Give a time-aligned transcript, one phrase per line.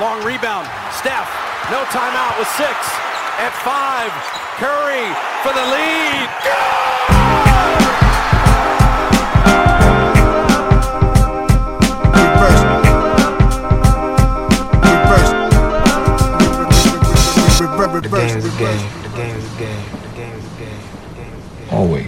[0.00, 0.66] long rebound.
[0.92, 1.28] Steph,
[1.70, 2.70] no timeout with six.
[3.38, 4.10] At five,
[4.58, 5.06] Curry
[5.42, 6.28] for the lead.
[17.98, 18.90] The game a game.
[19.02, 19.84] The game is a game.
[20.02, 20.80] The game is a game.
[20.88, 21.72] The game is a game.
[21.72, 22.07] Always, always,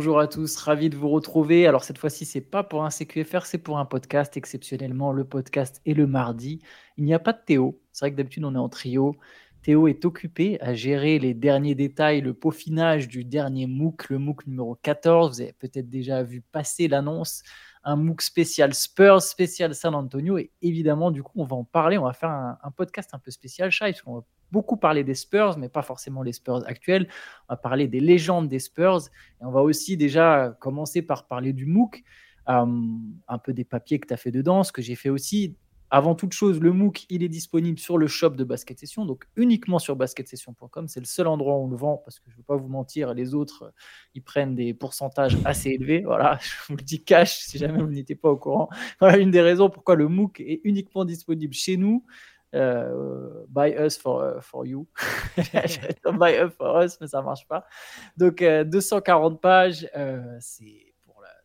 [0.00, 1.66] Bonjour à tous, ravi de vous retrouver.
[1.66, 4.34] Alors cette fois-ci, c'est pas pour un CQFR, c'est pour un podcast.
[4.34, 6.62] Exceptionnellement, le podcast est le mardi.
[6.96, 7.78] Il n'y a pas de Théo.
[7.92, 9.14] C'est vrai que d'habitude, on est en trio.
[9.60, 14.46] Théo est occupé à gérer les derniers détails, le peaufinage du dernier MOOC, le MOOC
[14.46, 15.36] numéro 14.
[15.36, 17.42] Vous avez peut-être déjà vu passer l'annonce,
[17.84, 20.38] un MOOC spécial Spurs, spécial San Antonio.
[20.38, 21.98] Et évidemment, du coup, on va en parler.
[21.98, 25.14] On va faire un, podcast un peu spécial, Shai, parce qu'on va beaucoup parler des
[25.14, 27.08] Spurs, mais pas forcément les Spurs actuels.
[27.48, 29.08] On va parler des légendes des Spurs.
[29.40, 32.02] Et on va aussi déjà commencer par parler du MOOC,
[32.48, 32.66] euh,
[33.28, 35.56] un peu des papiers que tu as fait dedans, ce que j'ai fait aussi.
[35.90, 39.24] Avant toute chose, le MOOC, il est disponible sur le shop de Basket Session, donc
[39.36, 40.88] uniquement sur basketsession.com.
[40.88, 42.68] C'est le seul endroit où on le vend, parce que je ne veux pas vous
[42.68, 43.70] mentir, les autres, euh,
[44.14, 46.02] ils prennent des pourcentages assez élevés.
[46.02, 48.68] Voilà, je vous le dis cash, si jamais vous n'étiez pas au courant.
[49.00, 52.04] Voilà une des raisons pourquoi le MOOC est uniquement disponible chez nous.
[52.54, 54.88] Euh, buy us for, uh, for you.
[56.18, 57.64] Buy us for us, mais ça marche pas.
[58.16, 60.89] Donc, euh, 240 pages, euh, c'est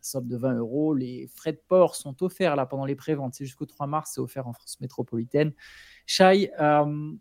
[0.06, 0.94] somme de 20 euros.
[0.94, 3.34] Les frais de port sont offerts là pendant les préventes.
[3.34, 5.52] C'est jusqu'au 3 mars, c'est offert en France métropolitaine.
[6.06, 7.12] Shai, euh,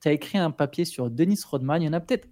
[0.00, 1.82] tu as écrit un papier sur Dennis Rodman.
[1.82, 2.28] Il y en a peut-être.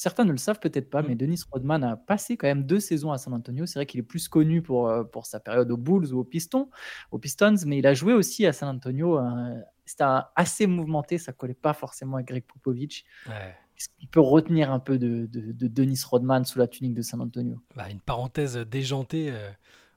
[0.00, 1.06] Certains ne le savent peut-être pas, Mm.
[1.08, 3.66] mais Dennis Rodman a passé quand même deux saisons à San Antonio.
[3.66, 6.24] C'est vrai qu'il est plus connu pour, euh, pour sa période aux Bulls ou aux
[6.24, 6.70] Pistons,
[7.10, 9.18] aux Pistons, mais il a joué aussi à San Antonio.
[9.18, 10.04] euh, C'était
[10.36, 13.04] assez mouvementé, ça collait pas forcément avec Greg Popovich.
[13.26, 13.56] Ouais.
[13.78, 17.02] Qu'est-ce qu'il peut retenir un peu de, de, de Dennis Rodman sous la tunique de
[17.02, 17.60] San Antonio?
[17.76, 19.50] Bah, une parenthèse déjantée euh,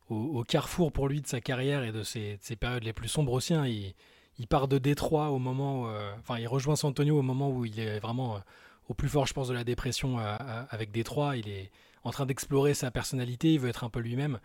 [0.07, 3.07] au, carrefour pour lui de sa carrière et de ses, de ses périodes les plus
[3.07, 3.55] sombres aussi.
[3.55, 3.65] hein.
[3.65, 7.65] Il, part de Détroit au moment euh, enfin, il rejoint San Antonio au moment où
[7.65, 8.39] il est vraiment euh,
[8.87, 11.37] au plus fort, je pense, de la dépression avec Détroit.
[11.37, 11.71] Il est
[12.03, 14.39] en train d'explorer sa personnalité, il veut être un peu lui-même.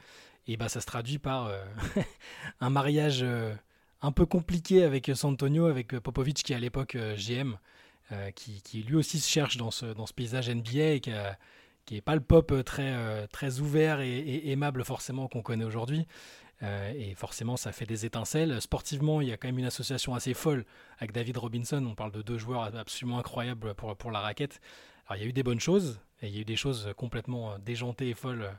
[0.46, 1.50] Et bah, ça se traduit par
[2.60, 3.26] un mariage
[4.02, 7.56] un peu compliqué avec San Antonio, avec Popovic qui est à l'époque GM,
[8.12, 11.10] euh, qui, lui aussi se cherche dans ce, paysage NBA et qui
[11.94, 16.06] n'est pas le pop euh, très, euh, très ouvert et, aimable forcément qu'on connaît aujourd'hui.
[16.62, 18.62] Et forcément, ça fait des étincelles.
[18.62, 20.64] Sportivement, il y a quand même une association assez folle
[20.96, 21.84] avec David Robinson.
[21.84, 24.62] On parle de deux joueurs absolument incroyables pour, la raquette.
[25.06, 26.94] Alors, il y a eu des bonnes choses et il y a eu des choses
[26.96, 28.50] complètement déjantées et folles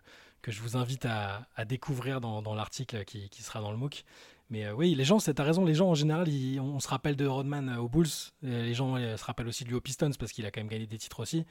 [0.43, 4.03] que je vous invite à, découvrir dans, l'article qui sera dans le MOOC.
[4.49, 6.79] Mais euh, oui, les gens, c'est- t'as raison, les gens en général, ils- on, on
[6.79, 8.07] se rappelle de Rodman euh, aux Bulls,
[8.43, 10.61] et les gens euh, se rappellent aussi de lui aux Pistons parce qu'il a quand
[10.61, 11.45] même gagné des titres aussi.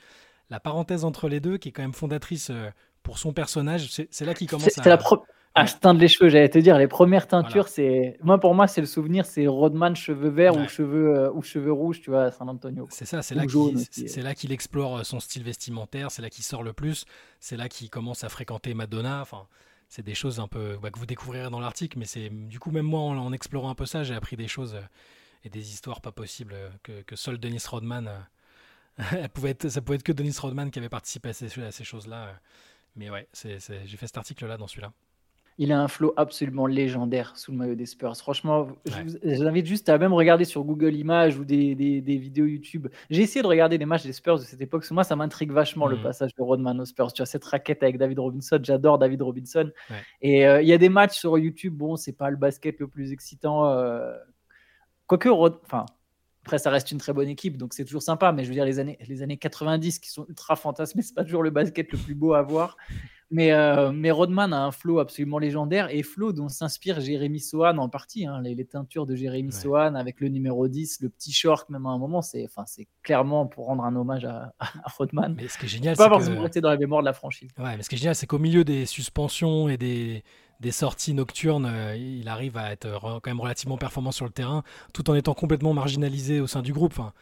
[0.51, 2.71] La parenthèse entre les deux, qui est quand même fondatrice euh,
[3.03, 4.85] pour son personnage, c'est là qu'il commence C'est à.
[4.85, 5.23] c'est la pro-
[5.59, 6.77] à se teindre les cheveux, j'allais te dire.
[6.77, 7.69] Les premières teintures, Voilà.
[7.69, 8.19] c'est.
[8.23, 11.73] Moi, pour moi, c'est le souvenir, c'est Rodman cheveux verts ou, cheveux, euh, ou cheveux
[11.73, 12.87] rouges, tu vois, à San Antonio.
[12.91, 14.55] C'est ça, c'est là qu'il euh.
[14.55, 17.07] explore euh, son style vestimentaire, c'est là qu'il sort le plus,
[17.41, 19.21] c'est là qu'il commence à fréquenter Madonna.
[19.23, 19.47] Enfin,
[19.89, 22.71] c'est des choses un peu bah, que vous découvrirez dans l'article, mais c'est du coup
[22.71, 24.83] même moi en, explorant un peu ça, j'ai appris des choses euh,
[25.45, 28.09] et des histoires pas possibles euh, que, seul Dennis Rodman.
[28.09, 32.41] euh, ça pouvait être que Dennis Rodman qui avait participé à ces, choses-là.
[32.97, 34.93] Mais ouais, j'ai fait cet article-là dans celui-là.
[35.59, 38.15] Il a un flow absolument légendaire sous le maillot des Spurs.
[38.17, 39.07] Franchement, Ouais.
[39.25, 42.45] je vous invite juste à même regarder sur Google Images ou des, des- des vidéos
[42.45, 42.89] YouTube.
[43.09, 45.17] J'ai essayé de regarder des matchs des Spurs de cette époque, parce que moi, ça
[45.17, 46.03] m'intrigue vachement le Mhm.
[46.03, 47.11] passage de Rodman aux Spurs.
[47.15, 49.71] Tu vois, cette raquette avec David Robinson, j'adore David Robinson.
[49.89, 49.97] Ouais.
[50.21, 52.89] Et euh, il y a des matchs sur YouTube, bon, c'est pas le basket le
[52.89, 53.67] plus excitant.
[53.71, 54.15] euh,
[55.07, 55.87] Quoique, Rod- enfin,
[56.45, 58.31] après, ça reste une très bonne équipe, donc c'est toujours sympa.
[58.33, 61.25] Mais je veux dire, les années, les années 90 qui sont ultra fantasmées, c'est pas
[61.25, 62.77] toujours le basket le plus beau à voir.
[63.33, 67.77] Mais, euh, mais Rodman a un flow absolument légendaire et flow dont s'inspire Jérémy Sohan
[67.79, 68.25] en partie.
[68.25, 68.41] hein.
[68.41, 69.61] les, les teintures de Jérémy Ouais.
[69.61, 72.65] Sohan avec le numéro 10, le petit short, même à un moment, c'est enfin,
[73.03, 75.35] clairement pour rendre un hommage à, à Rodman.
[75.37, 76.43] Mais ce qui est génial, Pas c'est forcément que...
[76.43, 77.51] rester dans la mémoire de la franchise.
[77.59, 80.23] Ouais, mais ce qui est génial, c'est qu'au milieu des suspensions et des,
[80.61, 84.31] des sorties nocturnes, euh, il arrive à être re- quand même relativement performant sur le
[84.31, 84.63] terrain,
[84.95, 86.93] tout en étant complètement marginalisé au sein du groupe.
[86.97, 87.13] Enfin,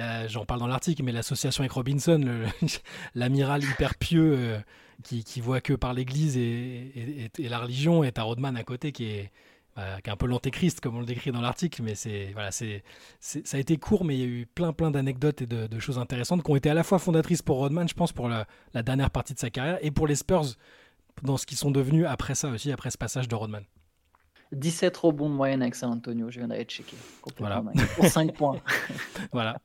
[0.00, 2.20] euh, J'en parle dans l'article, mais l'association avec Robinson,
[3.14, 4.58] l'amiral hyper pieux euh,
[5.02, 8.56] qui, qui voit que par l'Église et, et- et- et la religion, et t'as Rodman
[8.56, 9.30] à côté qui est,
[9.76, 12.50] bah, qui est un peu l'antéchrist, comme on le décrit dans l'article, mais c'est voilà,
[12.52, 12.84] c'est
[13.20, 15.78] ça a été court, mais il y a eu plein plein d'anecdotes et de, de
[15.80, 18.46] choses intéressantes qui ont été à la fois fondatrices pour Rodman, je pense, pour la,
[18.72, 20.44] la dernière partie de sa carrière, et pour les Spurs
[21.22, 23.64] dans ce qu'ils sont devenus après ça aussi, après ce passage de Rodman.
[24.52, 26.96] 17 rebonds de moyenne avec San Antonio, je viens d'aller checker.
[27.38, 27.62] Voilà.
[27.96, 28.60] Pour 5 points.
[29.32, 29.58] Voilà.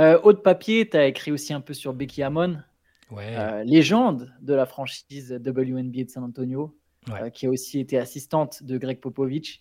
[0.00, 2.60] Euh, autre papier, tu as écrit aussi un peu sur Becky Hammon,
[3.10, 3.34] Ouais.
[3.36, 6.76] euh, légende de la franchise WNBA de San Antonio.
[7.10, 7.22] Ouais.
[7.22, 9.60] euh, qui a aussi été assistante de Greg Popovich.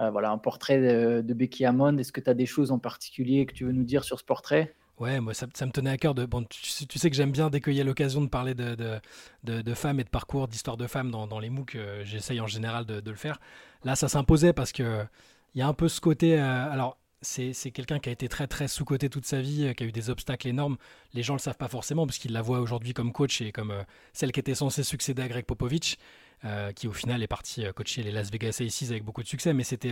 [0.00, 1.98] Euh, voilà, un portrait de, de Becky Hammond.
[1.98, 4.24] Est-ce que tu as des choses en particulier que tu veux nous dire sur ce
[4.24, 4.74] portrait?
[4.98, 6.24] Ouais, moi ça, ça me tenait à cœur de.
[6.24, 8.54] Bon, tu, sais- tu sais que j'aime bien dès qu'il y a l'occasion de parler
[8.54, 8.98] de, de,
[9.44, 12.46] de- de femmes et de parcours, d'histoire de femmes dans, dans les MOOC, j'essaye en
[12.46, 13.40] général de, de le faire.
[13.84, 15.04] Là, ça s'imposait parce que
[15.54, 16.38] il y a un peu ce côté.
[16.40, 16.96] euh, alors,
[17.26, 19.92] c'est quelqu'un qui a été très très sous-coté toute sa vie, euh, qui a eu
[19.92, 20.76] des obstacles énormes.
[21.12, 23.70] Les gens le savent pas forcément parce qu'ils la voient aujourd'hui comme coach et comme
[23.70, 23.82] euh,
[24.12, 25.98] celle qui était censée succéder à Greg Popovich,
[26.44, 29.28] euh, qui au final est parti euh, coacher les Las Vegas Aces avec beaucoup de
[29.28, 29.52] succès.
[29.52, 29.90] Mais c'était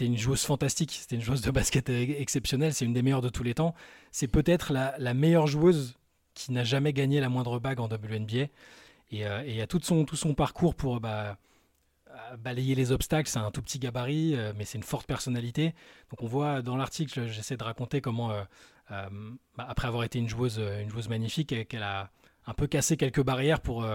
[0.00, 3.42] une joueuse fantastique, c'était une joueuse de basket exceptionnelle, c'est une des meilleures de tous
[3.42, 3.74] les temps
[4.10, 5.96] c'est peut-être la, meilleure joueuse
[6.34, 8.48] qui n'a jamais gagné la moindre bague en WNBA.
[9.10, 11.36] Et, il y a tout son, tout son parcours pour bah,
[12.38, 13.28] balayer les obstacles.
[13.28, 15.74] C'est un tout petit gabarit, euh, mais c'est une forte personnalité.
[16.10, 18.42] Donc on voit dans l'article, j'essaie de raconter comment, euh,
[18.90, 19.08] euh,
[19.56, 22.10] bah, après avoir été une joueuse, une joueuse magnifique, qu'elle a
[22.46, 23.86] un peu cassé quelques barrières pour,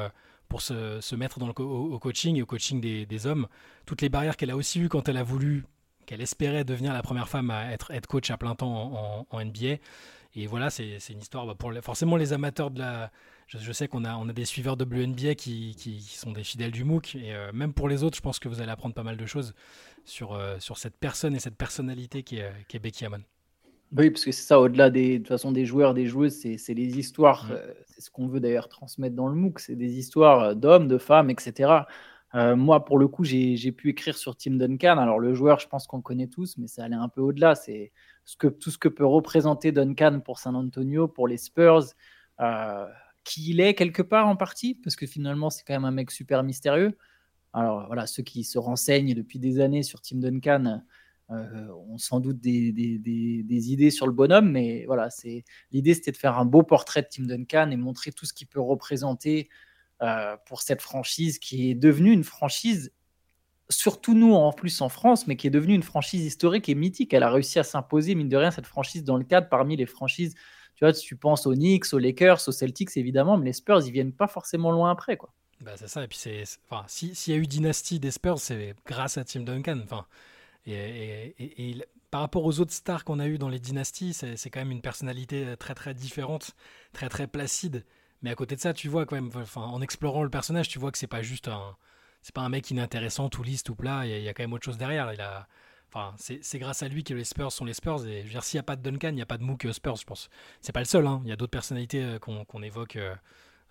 [0.47, 3.47] pour se, se mettre dans le au, coaching et au coaching des, hommes.
[3.85, 5.65] Toutes les barrières qu'elle a aussi eues quand elle a voulu,
[6.07, 9.77] qu'elle espérait devenir la première femme à être head coach à plein temps en, NBA.
[10.35, 13.11] Et voilà, c'est une histoire bah, pour forcément les amateurs de la.
[13.49, 16.31] Je, je sais qu'on a, on a des suiveurs de WNBA qui, qui, qui sont
[16.31, 17.15] des fidèles du MOOC.
[17.15, 19.25] Et euh, même pour les autres, je pense que vous allez apprendre pas mal de
[19.25, 19.55] choses
[20.05, 23.23] sur, euh, sur cette personne et cette personnalité qui est, qui est Becky Hammon.
[23.97, 26.59] Oui, parce que c'est ça, au-delà des, de toute façon des joueurs, des joueuses, c'est
[26.59, 27.45] c'est les histoires.
[27.45, 27.51] Mm.
[27.53, 29.59] euh, c'est ce qu'on veut d'ailleurs transmettre dans le MOOC.
[29.59, 31.71] C'est des histoires d'hommes, de femmes, etc.
[32.35, 34.99] Euh, moi, pour le coup, j'ai j'ai pu écrire sur Tim Duncan.
[34.99, 37.55] Alors, le joueur, je pense qu'on connaît tous, mais ça allait un peu au-delà.
[37.55, 37.91] C'est
[38.25, 41.85] ce que, tout ce que peut représenter Duncan pour San Antonio, pour les Spurs,
[42.41, 42.85] euh,
[43.29, 46.09] qui il est quelque part en partie, parce que finalement, c'est quand même un mec
[46.09, 46.97] super mystérieux.
[47.53, 50.81] Alors, voilà, ceux qui se renseignent depuis des années sur Tim Duncan
[51.29, 52.69] euh, ont sans doute des,
[53.71, 55.09] idées sur le bonhomme, mais voilà,
[55.71, 58.47] l'idée, c'était de faire un beau portrait de Tim Duncan et montrer tout ce qu'il
[58.47, 59.49] peut représenter
[60.01, 62.91] euh, pour cette franchise qui est devenue une franchise,
[63.69, 67.13] surtout nous en plus en France, mais qui est devenue une franchise historique et mythique.
[67.13, 69.85] Elle a réussi à s'imposer, mine de rien, cette franchise dans le cadre parmi les
[69.85, 70.33] franchises.
[70.79, 73.85] Tu vois, si tu penses aux Knicks, aux Lakers, aux Celtics, évidemment, mais les Spurs,
[73.85, 75.31] ils viennent pas forcément loin après, quoi.
[75.61, 76.03] Bah, c'est ça.
[76.03, 79.25] Et puis, c'est, enfin, si- s'il y a eu dynastie des Spurs, c'est grâce à
[79.25, 79.79] Tim Duncan.
[79.83, 80.05] Enfin,
[80.67, 84.49] et, et- par rapport aux autres stars qu'on a eu dans les dynasties, c'est, c'est
[84.51, 86.55] quand même une personnalité très très différente,
[86.93, 87.85] très très placide.
[88.23, 90.91] Mais à côté de ça, tu vois quand même, en explorant le personnage, tu vois
[90.91, 91.77] que c'est pas juste un,
[92.23, 94.05] c'est pas un mec inintéressant, tout lisse, tout plat.
[94.07, 95.13] Il y, y a quand même autre chose derrière.
[95.13, 95.47] Il a,
[95.93, 98.05] enfin, c'est, grâce à lui que les Spurs sont les Spurs.
[98.07, 99.43] Et je veux dire, s'il n'y a pas de Duncan, il n'y a pas de
[99.43, 100.29] MOOC Spurs, je pense.
[100.61, 101.05] C'est pas le seul.
[101.07, 101.21] hein.
[101.23, 102.95] Il y a d'autres personnalités euh, qu'on, évoque.
[102.95, 103.15] euh,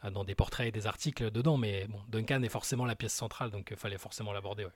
[0.04, 3.14] euh, dans des portraits et des articles dedans, mais bon, Duncan est forcément la pièce
[3.14, 4.64] centrale, donc il fallait forcément l'aborder.
[4.64, 4.70] Ouais.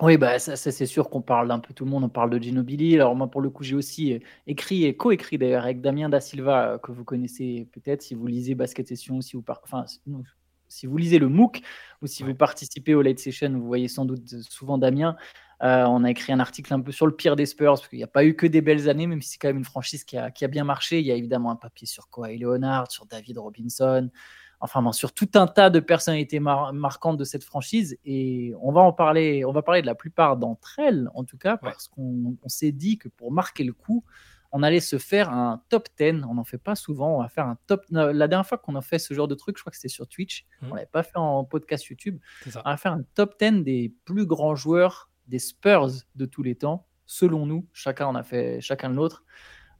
[0.00, 2.30] Oui, bah, ça, ça, c'est sûr qu'on parle d'un peu tout le monde, on parle
[2.30, 2.94] de Ginobili.
[2.96, 6.78] Alors moi, pour le coup, j'ai aussi écrit et co-écrit d'ailleurs avec Damien Da Silva,
[6.82, 10.24] que vous connaissez peut-être si vous lisez Basket Session, si vous, par- enfin, si- non,
[10.66, 11.60] si vous lisez le MOOC
[12.00, 12.30] ou si Ouais.
[12.30, 15.14] vous participez au Late Session, vous voyez sans doute souvent Damien.
[15.62, 17.98] Euh, on a écrit un article un peu sur le pire des Spurs, parce qu'il
[17.98, 20.02] n'y a pas eu que des belles années, même si c'est quand même une franchise
[20.04, 20.98] qui a, qui a bien marché.
[21.00, 24.10] Il y a évidemment un papier sur Kawhi Leonard, sur David Robinson,
[24.60, 27.96] enfin bon, sur tout un tas de personnalités mar- marquantes de cette franchise.
[28.04, 31.38] Et on va en parler, on va parler de la plupart d'entre elles, en tout
[31.38, 34.04] cas, parce qu'on on s'est dit que pour marquer le coup,
[34.54, 36.24] on allait se faire un top 10.
[36.28, 37.16] On n'en fait pas souvent.
[37.16, 37.84] On va faire un top.
[37.90, 40.06] La dernière fois qu'on a fait ce genre de truc, je crois que c'était sur
[40.06, 40.44] Twitch.
[40.60, 40.68] Mhm.
[40.70, 42.18] On l'avait pas fait en podcast YouTube.
[42.64, 46.54] On va faire un top 10 des plus grands joueurs des Spurs de tous les
[46.54, 47.66] temps, selon nous.
[47.72, 49.24] Chacun en a fait chacun le nôtre.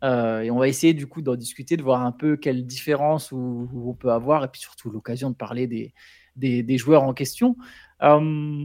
[0.04, 3.30] Euh, et on va essayer du coup d'en discuter, de voir un peu quelle différence
[3.30, 5.94] où, où on peut avoir, et puis surtout l'occasion de parler des,
[6.34, 7.56] des, des joueurs en question.
[8.02, 8.64] Euh,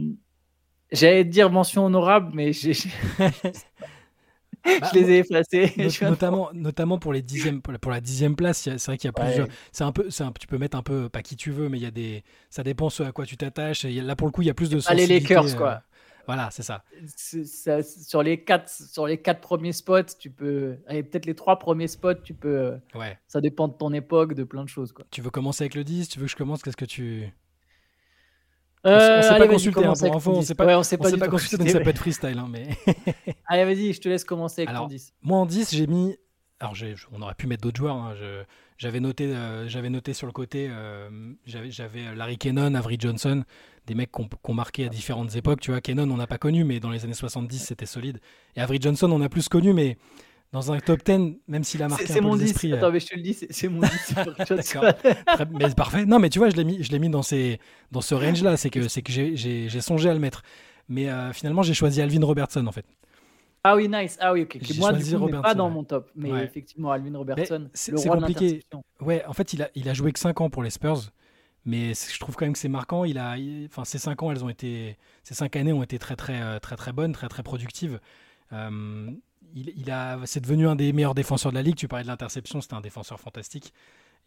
[0.90, 2.72] J'allais dire mention honorable, mais j'ai-
[3.18, 3.30] Bah,
[4.92, 5.72] je les ai effacés.
[5.76, 9.12] Not- de- notamment, notamment pour les dixièmes, pour la, dixième place, c'est vrai qu'il y
[9.14, 9.26] a Ouais.
[9.26, 9.48] plusieurs.
[9.70, 11.82] C'est un peu, un- tu peux mettre un peu pas qui tu veux, mais il
[11.82, 13.84] y a des, ça dépend ce à quoi tu t'attaches.
[13.84, 15.82] Là pour le coup, il y a plus de Ah, les Lakers, euh, quoi.
[16.28, 16.84] Voilà, c'est ça.
[17.82, 21.88] Sur les quatre sur les quatre premiers spots, tu peux, allez, peut-être les trois premiers
[21.88, 22.76] spots, tu peux.
[22.94, 23.18] Ouais.
[23.26, 25.06] Ça dépend de ton époque, de plein de choses, quoi.
[25.10, 27.32] Tu veux commencer avec le 10 Tu veux que je commence Qu'est-ce que tu
[28.86, 30.46] Euh, on s'est pas consulté, hein, pour info, on 10.
[30.46, 32.68] s'est pas- Ouais, on s'est pas pas consulté, donc ça peut être freestyle, hein, mais.
[33.46, 35.14] Allez, vas-y, je te laisse commencer avec Alors, ton 10.
[35.22, 36.16] Moi en 10, j'ai mis.
[36.60, 36.74] Alors,
[37.12, 37.96] on aurait pu mettre d'autres joueurs.
[37.96, 38.14] hein.
[38.16, 38.42] Je-
[38.76, 41.10] J'avais noté, euh, j'avais noté sur le côté, euh,
[41.46, 43.42] j'avais j'avais Larry Kennon, Avery Johnson,
[43.88, 45.60] des mecs qu'on marqué à différentes époques.
[45.60, 48.20] Tu vois, Kennon, on n'a pas connu, mais dans les années 70, c'était solide.
[48.54, 49.96] Et Avery Johnson, on a plus connu, mais
[50.52, 52.50] dans un top 10, même s'il a marqué C'est un peu mon les 10.
[52.50, 52.72] esprits.
[52.72, 54.14] euh, Attends, mais je te le dis, c'est mon 10.
[54.14, 54.84] pour que tu D'accord.
[55.52, 56.04] mais c'est parfait.
[56.06, 57.58] Non, mais tu vois, je l'ai mis, je mis dans, ces,
[57.90, 58.56] dans ce range-là.
[58.56, 59.36] C'est que, c'est que j'ai-
[59.80, 60.42] songé à le mettre.
[60.88, 62.86] Mais euh, finalement, j'ai choisi Alvin Robertson, en fait.
[63.64, 64.16] Ah oui, nice.
[64.20, 64.54] Ah oui, ok.
[64.78, 65.74] Moi, du choisi coup, pas dans ouais.
[65.74, 66.10] mon top.
[66.14, 66.44] Mais Ouais.
[66.44, 68.62] effectivement, Alvin Robertson, c'est- compliqué.
[69.00, 71.10] Ouais, en fait, il a, il a joué que 5 ans pour les Spurs.
[71.64, 73.04] Mais je trouve quand même que c'est marquant.
[73.04, 73.36] Il a,
[73.66, 76.76] enfin, ces cinq ans, elles ont été, ces cinq années ont été très très très
[76.76, 78.00] très bonnes, très très productives.
[78.52, 81.76] il, a, c'est devenu un des meilleurs défenseurs de la ligue.
[81.76, 83.72] Tu parlais de l'interception, c'était un défenseur fantastique.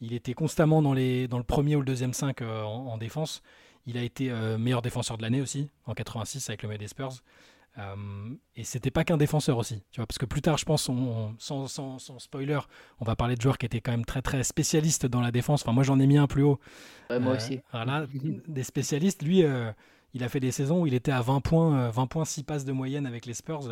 [0.02, 3.42] Il était constamment dans, les, dans le premier ou le deuxième 5 en, défense.
[3.86, 7.14] Il a été meilleur défenseur de l'année aussi, en 86 avec le des Spurs.
[7.78, 10.90] Euh, et c'était pas qu'un défenseur aussi, tu vois, parce que plus tard, je pense,
[10.90, 12.60] on, sans, sans, spoiler,
[13.00, 15.62] on va parler de joueurs qui étaient quand même très très spécialistes dans la défense.
[15.62, 16.60] Enfin, moi j'en ai mis un plus haut.
[17.10, 17.62] moi euh, aussi.
[17.72, 18.06] Voilà,
[18.48, 19.24] des spécialistes.
[19.24, 19.72] Lui, euh,
[20.13, 22.66] il a fait des saisons où il était à 20 points, 20 points, 6 passes
[22.66, 23.72] de moyenne avec les Spurs.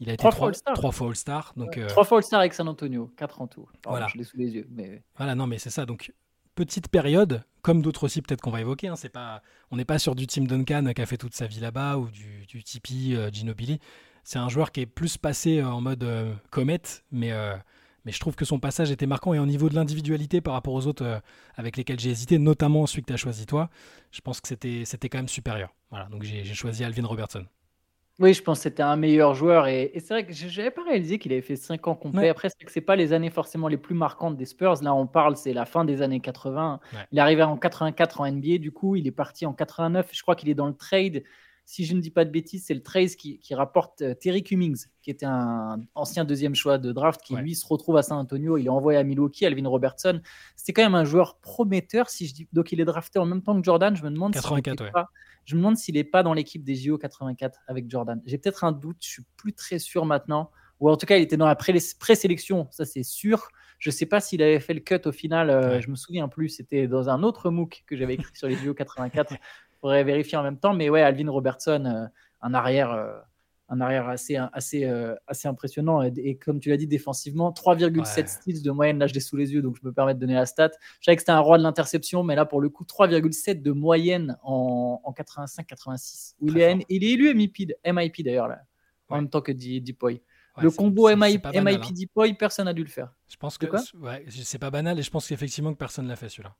[0.00, 1.52] il a été 3, fois All-Star.
[1.56, 3.68] Donc, 3 fois All-Star avec San Antonio, 4 en tout.
[3.84, 4.08] voilà.
[4.08, 4.66] Je l'ai sous les yeux.
[4.70, 5.02] Mais...
[5.18, 5.84] Voilà, non, mais c'est ça.
[5.84, 6.10] Donc,
[6.56, 8.88] petite période, comme d'autres aussi peut-être qu'on va évoquer.
[8.88, 8.94] Hein,
[9.70, 12.08] on n'est pas sur du Tim Duncan qui a fait toute sa vie là-bas ou
[12.08, 13.78] du, du Tipeee euh, Ginobili.
[14.24, 17.30] C'est un joueur qui est plus passé euh, en mode euh, comète, mais,
[18.04, 19.34] mais je trouve que son passage était marquant.
[19.34, 21.20] Et au niveau de l'individualité par rapport aux autres
[21.54, 23.70] avec lesquels j'ai hésité, notamment celui que tu as choisi toi,
[24.10, 25.74] je pense que c'était, c'était quand même supérieur.
[25.90, 27.46] Voilà, donc j'ai choisi Alvin Robertson.
[28.18, 30.82] Oui, je pense que c'était un meilleur joueur et, c'est vrai que je n'avais pas
[30.84, 32.30] réalisé qu'il avait fait 5 ans complets.
[32.30, 34.82] Après, c'est que c'est pas les années forcément les plus marquantes des Spurs.
[34.82, 36.80] Là, on parle, c'est la fin des années 80.
[37.12, 40.08] Il est arrivé en 84 en NBA, du coup, il est parti en 89.
[40.12, 41.24] Je crois qu'il est dans le trade.
[41.68, 44.86] Si je ne dis pas de bêtises, c'est le trade qui, rapporte euh, Terry Cummings,
[45.02, 48.56] qui était un ancien deuxième choix de draft, qui lui se retrouve à San Antonio.
[48.56, 50.20] Il est envoyé à Milwaukee, Alvin Robertson.
[50.54, 52.08] C'était quand même un joueur prometteur.
[52.08, 53.96] Si je dis donc, il est drafté en même temps que Jordan.
[53.96, 55.08] Je me demande 84, si pas
[55.46, 58.20] je me demande s'il n'est pas dans l'équipe des JO 84 avec Jordan.
[58.26, 60.50] J'ai peut-être un doute, je suis plus très sûr maintenant.
[60.80, 63.48] Ou en tout cas, il était dans la présélection, ça c'est sûr.
[63.78, 66.28] Je ne sais pas s'il avait fait le cut au final, euh, je me souviens
[66.28, 66.48] plus.
[66.50, 69.32] C'était dans un autre MOOC que j'avais écrit sur les JO 84.
[69.32, 69.38] Il
[69.80, 70.74] faudrait vérifier en même temps.
[70.74, 72.06] Mais ouais, Alvin Robertson, euh,
[72.42, 73.24] un arrière.
[73.68, 76.02] Un arrière assez, assez, euh, assez impressionnant.
[76.02, 78.98] Et, comme tu l'as dit, défensivement, 3,7 steals de moyenne.
[78.98, 80.70] Là, je l'ai sous les yeux, donc je me permets de donner la stat.
[81.00, 83.72] Je savais que c'était un roi de l'interception, mais là, pour le coup, 3,7 de
[83.72, 86.34] moyenne en, en 85-86.
[86.40, 88.60] Il est, il est élu MIP, MIP d'ailleurs, là,
[89.08, 90.22] en même temps que Dipoy.
[90.60, 92.34] le combo MIP, MIP hein.
[92.38, 93.12] Personne n'a dû le faire.
[93.28, 93.66] Je pense que
[94.28, 96.54] c'est pas banal et je pense qu'effectivement que personne l'a fait celui-là.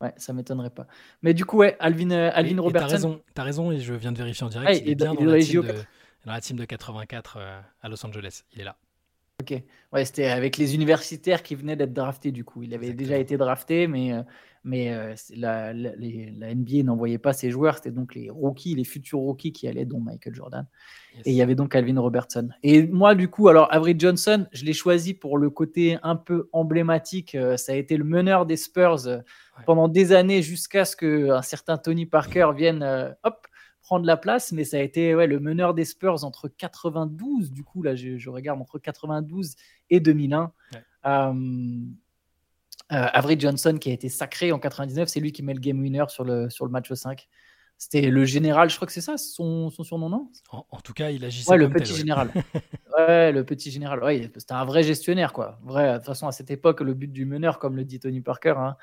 [0.00, 0.86] Ouais, ça m'étonnerait pas.
[1.22, 2.86] Mais du coup, ouais, Alvin, euh, Alvin Robertson.
[2.86, 4.80] T'as raison, as raison et je viens de vérifier en direct.
[4.84, 5.74] il est bien dans, la team de,
[6.28, 8.42] dans la team de 84 euh, à Los Angeles.
[8.52, 8.76] Il est là.
[9.40, 9.54] Ok.
[9.92, 12.62] Ouais, c'était avec les universitaires qui venaient d'être draftés du coup.
[12.62, 14.22] Il avait déjà été drafté, mais, euh,
[14.62, 17.76] mais euh, la, NBA n'envoyait pas ses joueurs.
[17.76, 20.66] C'était donc les rookies, les futurs rookies qui allaient, dont Michael Jordan.
[21.24, 22.50] Et il y avait donc Alvin Robertson.
[22.62, 26.50] Et moi, du coup, alors Avery Johnson, je l'ai choisi pour le côté un peu
[26.52, 27.36] emblématique.
[27.56, 29.22] ça a été le meneur des Spurs
[29.64, 33.47] pendant des années jusqu'à ce qu'un certain Tony Parker vienne, hop,
[33.88, 37.64] prendre la place, mais ça a été ouais, le meneur des Spurs entre 92, du
[37.64, 39.54] coup, là, je, regarde entre 92
[39.88, 40.52] et 2001.
[41.06, 41.32] Euh,
[42.92, 46.04] euh Johnson, qui a été sacré en 99, c'est lui qui met le game winner
[46.08, 47.28] sur le, sur le match 5.
[47.78, 50.30] C'était le général, je crois que c'est ça son, son surnom, non?
[50.50, 52.30] En, tout cas, il agissait ouais, le petit général.
[52.98, 54.04] ouais, le petit général.
[54.04, 55.58] Ouais, c'était un vrai gestionnaire, quoi.
[55.62, 58.20] Vrai, de toute façon, à cette époque, le but du meneur, comme le dit Tony
[58.20, 58.76] Parker, hein,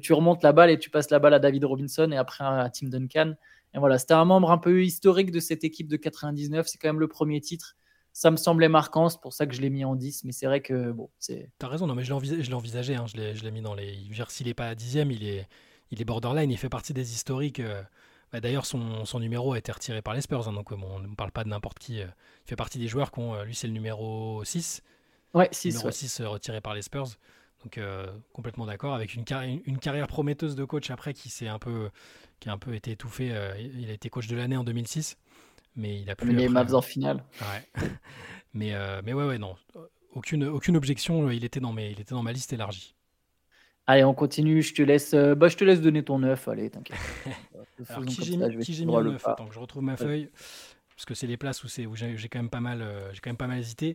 [0.00, 2.70] tu remontes la balle et tu passes la balle à David Robinson et après à
[2.70, 3.34] Tim Duncan
[3.80, 6.66] voilà, c'était un membre un peu historique de cette équipe de 99.
[6.66, 7.76] C'est quand même le premier titre.
[8.12, 10.24] Ça me semblait marquant, c'est pour ça que je l'ai mis en 10.
[10.24, 11.50] Mais c'est vrai que bon, c'est.
[11.58, 12.94] T'as raison, non, mais je l'ai envisagé.
[12.94, 13.94] Hein, je l'ai mis dans les.
[14.28, 15.46] S'il n'est pas à dixième, il est,
[15.90, 16.50] il est borderline.
[16.50, 17.60] Il fait partie des historiques.
[17.60, 17.82] Euh,
[18.32, 20.48] bah, d'ailleurs, son, son, numéro a été retiré par les Spurs.
[20.48, 22.00] Hein, donc, bon, on ne parle pas de n'importe qui.
[22.00, 22.06] Euh,
[22.46, 23.34] il fait partie des joueurs qui ont.
[23.34, 24.82] Euh, lui, c'est le numéro 6.
[25.34, 25.74] Ouais, 6.
[25.74, 27.08] Numéro 6 retiré par les Spurs.
[27.66, 27.80] Donc,
[28.32, 28.94] complètement d'accord.
[28.94, 29.24] Avec une,
[29.66, 31.90] une, carrière prometteuse de coach après qui s'est un peu
[32.40, 33.30] qui a un peu été étouffé.
[33.32, 35.16] Euh, il a été coach de l'année en 2006,
[35.74, 36.32] mais il a plus.
[36.32, 37.24] Les Mavs en finale.
[37.40, 37.82] Ouais.
[38.54, 39.56] mais, euh, mais ouais, ouais, non.
[40.12, 41.30] Aucune, aucune objection.
[41.30, 42.94] Il était, dans mes, il était dans ma liste élargie.
[43.86, 44.62] Allez, on continue.
[44.62, 46.48] Je te laisse, euh, bah, je te laisse donner ton œuf.
[46.48, 46.98] Allez, t'inquiète.
[48.06, 48.36] qui j'ai
[48.84, 50.30] mis, en neuf Attends, que je retrouve ma feuille.
[50.94, 52.82] Parce que c'est les places où, où j'ai quand, même pas mal,
[53.12, 53.94] j'ai quand même pas mal hésité.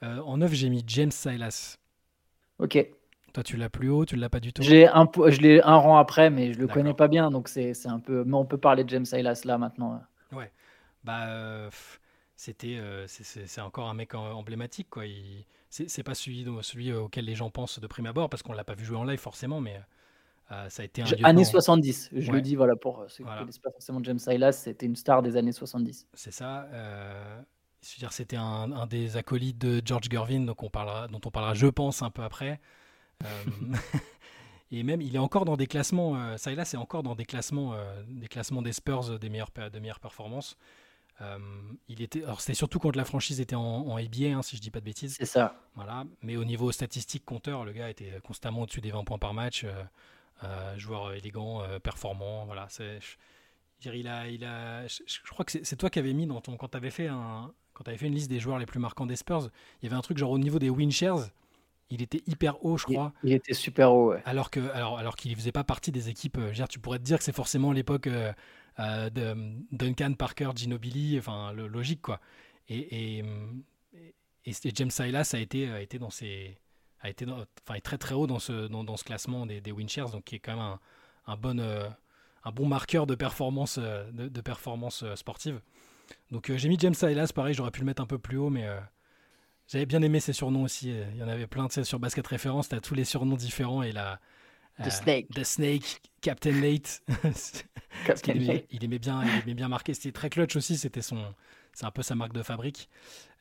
[0.00, 1.76] en neuf, j'ai mis James Silas.
[2.58, 2.88] Ok.
[3.36, 5.60] Toi, tu l'as plus haut, tu ne l'as pas du tout J'ai un, je l'ai
[5.60, 8.24] un rang après, mais je le connais pas bien, donc c'est un peu.
[8.24, 10.00] Mais on peut parler de James Silas là maintenant.
[10.32, 10.50] Ouais.
[11.04, 11.68] Bah, euh,
[12.34, 15.02] c'était, euh, c'est encore un mec emblématique, quoi.
[15.68, 18.72] C'est pas celui, celui auquel les gens pensent de prime abord, parce qu'on l'a pas
[18.72, 19.82] vu jouer en live forcément, mais
[20.50, 21.06] euh, ça a été un.
[21.22, 24.52] Années 70, je le dis, voilà, pour ceux qui ne connaissent pas forcément James Silas,
[24.52, 26.06] c'était une star des années 70.
[26.14, 26.66] C'est ça.
[27.82, 31.66] c'était un, un, des acolytes de George Gervin, donc on parlera, dont on parlera, je
[31.66, 32.62] pense, un peu après.
[33.24, 33.28] Euh,
[34.70, 36.16] et même, il est encore dans des classements.
[36.16, 39.28] Euh, ça et là, c'est encore dans des classements, euh, des classements des Spurs des
[39.28, 40.56] meilleures, de meilleures performances.
[41.88, 44.60] il était, alors c'était surtout quand la franchise était en, en ABA, hein, si je
[44.60, 45.16] dis pas de bêtises.
[45.18, 45.60] C'est ça.
[45.74, 46.04] Voilà.
[46.22, 49.64] Mais au niveau statistique compteur, le gars était constamment au-dessus des 20 points par match.
[50.44, 52.44] euh, joueur élégant, performant.
[52.44, 53.16] Voilà, c'est, je,
[53.90, 56.40] il a, il a, je, je crois que c'est, c'est toi qui avais mis dans
[56.40, 58.80] ton, quand tu avais fait un, quand tu fait une liste des joueurs les plus
[58.80, 61.28] marquants des Spurs, il y avait un truc genre au niveau des win shares,
[61.90, 63.12] il était hyper haut, je crois.
[63.22, 64.10] il était super haut.
[64.10, 64.22] ouais.
[64.24, 66.38] Alors que, alors, alors qu'il ne faisait pas partie des équipes.
[66.38, 68.32] euh, dire, tu pourrais te dire que c'est forcément l'époque euh,
[68.80, 69.34] euh, de
[69.72, 72.20] Duncan, Parker, Ginobili, enfin le logique quoi.
[72.68, 73.24] Et, et,
[73.94, 74.14] et-
[74.44, 76.58] et c'était- James Silas a été, a été dans ces,
[77.00, 79.60] a été, dans- enfin est très très haut dans ce, dans, dans ce classement des,
[79.60, 80.80] des win shares, donc qui est quand même un,
[81.28, 81.88] un bon, euh,
[82.44, 85.60] un bon marqueur de performance, de, de performance sportive.
[86.30, 88.66] Donc j'ai mis James Silas, pareil, j'aurais pu le mettre un peu plus haut, mais
[89.68, 90.90] j'avais bien aimé ses surnoms aussi.
[90.90, 93.04] euh, Il y en avait plein, tu sais, sur Basket Référence, tu as tous les
[93.04, 94.20] surnoms différents et la.
[94.84, 95.28] The Snake.
[95.34, 97.02] The Snake, Captain Nate.
[98.06, 99.94] Parce qu'il aimait, il aimait bien, il aimait bien marquer.
[99.94, 101.34] C'était très clutch aussi, c'était son,
[101.72, 102.90] c'est un peu sa marque de fabrique.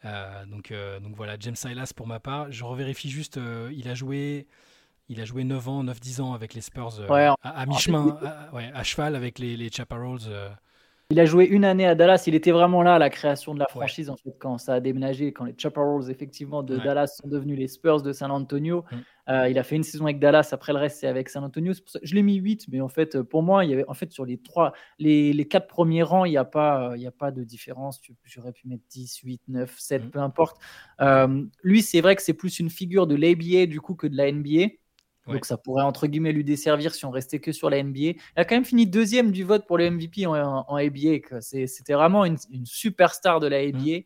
[0.05, 2.51] Euh, donc, euh, donc voilà, James Silas pour ma part.
[2.53, 4.47] Je revérifie juste, euh, il a joué,
[5.09, 7.65] il a joué 9 ans, 9-10 ans avec les Spurs euh, Ouais, en- à, à
[7.65, 10.29] mi-chemin, à, ouais, à cheval avec les, les Chaparrals.
[11.11, 12.23] Euh, Il a joué une année à Dallas.
[12.27, 14.79] Il était vraiment là à la création de la franchise, en fait, quand ça a
[14.79, 16.83] déménagé, quand les Chaparrals, effectivement, de Ouais.
[16.83, 18.83] Dallas sont devenus les Spurs de San Antonio.
[18.91, 18.95] Mm.
[19.27, 20.49] Euh, il a fait une saison avec Dallas.
[20.51, 21.73] Après, le reste, c'est avec San Antonio.
[22.03, 24.25] Je l'ai mis 8, mais en fait, pour moi, il y avait, en fait, sur
[24.25, 27.11] les trois, les, les quatre premiers rangs, il n'y a, pas, euh, il y a
[27.11, 28.01] pas de différence.
[28.23, 30.09] J'aurais pu mettre 10, 8, 9, 7, Mm.
[30.09, 30.57] peu importe.
[31.01, 34.15] Euh, lui, c'est vrai que c'est plus une figure de l'ABA, du coup, que de
[34.17, 34.67] la NBA.
[35.27, 35.33] Ouais.
[35.33, 37.99] Donc ça pourrait entre guillemets lui desservir si on restait que sur la NBA.
[37.99, 40.35] Il a quand même fini deuxième du vote pour le MVP en,
[40.67, 40.77] en-.
[41.41, 43.75] C'est- C'était vraiment une, une superstar de la Mm.
[43.75, 44.05] ABA.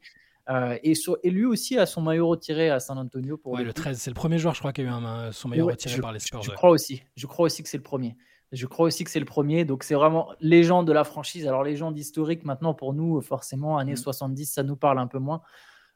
[0.49, 3.59] Euh, et, sur- et lui aussi a son maillot retiré à San Antonio pour ouais,
[3.59, 3.81] le le coup.
[3.81, 5.95] 13, c'est le premier joueur, je crois, qui a eu un, son maillot Ouais, retiré
[5.95, 6.41] je, par les Spurs.
[6.41, 7.03] je crois aussi.
[7.15, 8.15] Je crois aussi que c'est le premier.
[8.51, 9.63] Je crois aussi que c'est le premier.
[9.63, 11.45] Donc c'est vraiment légende de la franchise.
[11.47, 13.97] Alors légende historique maintenant pour nous, forcément, années Mm.
[13.97, 15.41] 70, ça nous parle un peu moins.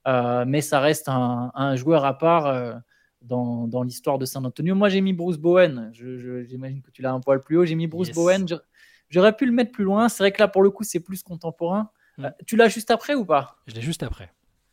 [0.08, 2.74] Euh, mais ça reste un, un joueur à part euh,
[3.24, 4.75] dans, dans l'histoire de San Antonio.
[4.75, 5.89] Moi j'ai mis Bruce Bowen.
[5.94, 7.65] J'imagine que tu l'as un poil plus haut.
[7.65, 8.15] J'ai mis Bruce Yes.
[8.15, 8.46] Bowen.
[9.10, 10.10] J'aurais pu le mettre plus loin.
[10.10, 11.89] C'est vrai que là pour le coup c'est plus contemporain.
[12.18, 12.25] Mm.
[12.25, 13.58] Euh, tu l'as juste après ou pas?
[13.68, 14.32] Je l'ai juste après.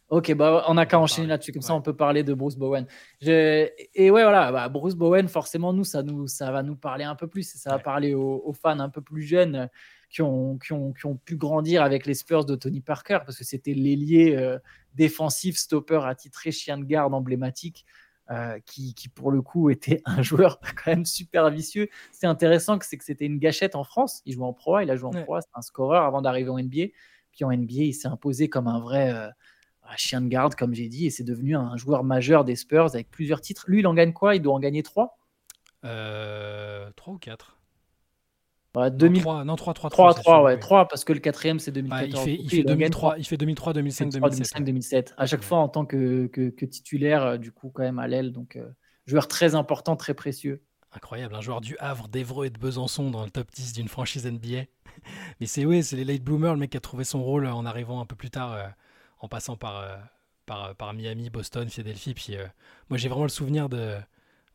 [0.09, 2.85] Ok, bah, on n'a qu'à enchaîner là-dessus, comme ça on peut parler de Bruce Bowen.
[3.21, 7.05] Je- Et ouais, voilà, bah, Bruce Bowen, forcément, nous ça, nous, ça va nous parler
[7.05, 7.83] un peu plus, et ça va Ouais.
[7.85, 9.67] parler aux, aux fans un peu plus jeunes euh,
[10.11, 13.39] qui ont, qui, ont, qui ont pu grandir avec les Spurs de Tony Parker, parce
[13.39, 14.59] que c'était l'ailier euh,
[14.97, 17.87] défensif, stopper attitré, chien de garde emblématique,
[18.31, 21.89] euh, qui, qui pour le coup était un joueur quand même super vicieux.
[22.13, 24.91] C'est intéressant que c'est que c'était une gâchette en France, il jouait en Pro, il
[24.91, 25.25] a joué en Ouais.
[25.25, 26.87] Pro, A, c'était un scoreur avant d'arriver en NBA,
[27.33, 29.13] puis en NBA il s'est imposé comme un vrai...
[29.13, 29.29] euh,
[29.97, 33.11] chien de garde, comme j'ai dit, et c'est devenu un joueur majeur des Spurs avec
[33.11, 33.65] plusieurs titres.
[33.67, 34.37] Lui, il en gagne quoi?
[34.37, 35.19] Il doit en gagner 3
[35.85, 37.59] Euh, 3 ou 4
[38.77, 39.23] ouais, 2000...
[39.23, 42.07] 3, non, 3, 3, 3, 3, 3, ouais, 3, parce que le quatrième, c'est Bah,
[42.07, 42.13] 2014.
[42.17, 43.19] il fait, il fait en gagne 2003, 3.
[43.19, 44.31] il fait 2003, 2005, 2003, 2007.
[44.31, 45.15] 2005, 2007.
[45.17, 45.47] À chaque Ouais.
[45.47, 48.33] fois en tant que, que, que titulaire, euh, du coup, quand même à l'aile.
[48.33, 48.69] Donc, euh,
[49.07, 50.65] joueur très important, très précieux.
[50.93, 54.27] Incroyable, un joueur du Havre, d'Evreux et de Besançon dans le top 10 d'une franchise
[54.27, 54.65] NBA.
[55.41, 57.65] Mais c'est ouais, c'est les late bloomers, le mec qui a trouvé son rôle en
[57.65, 58.67] arrivant un peu plus tard, euh,
[59.21, 59.97] en passant par, euh,
[60.47, 62.15] par, par Miami, Boston, Philadelphie.
[62.15, 62.47] Puis euh,
[62.89, 63.97] moi, j'ai vraiment le souvenir de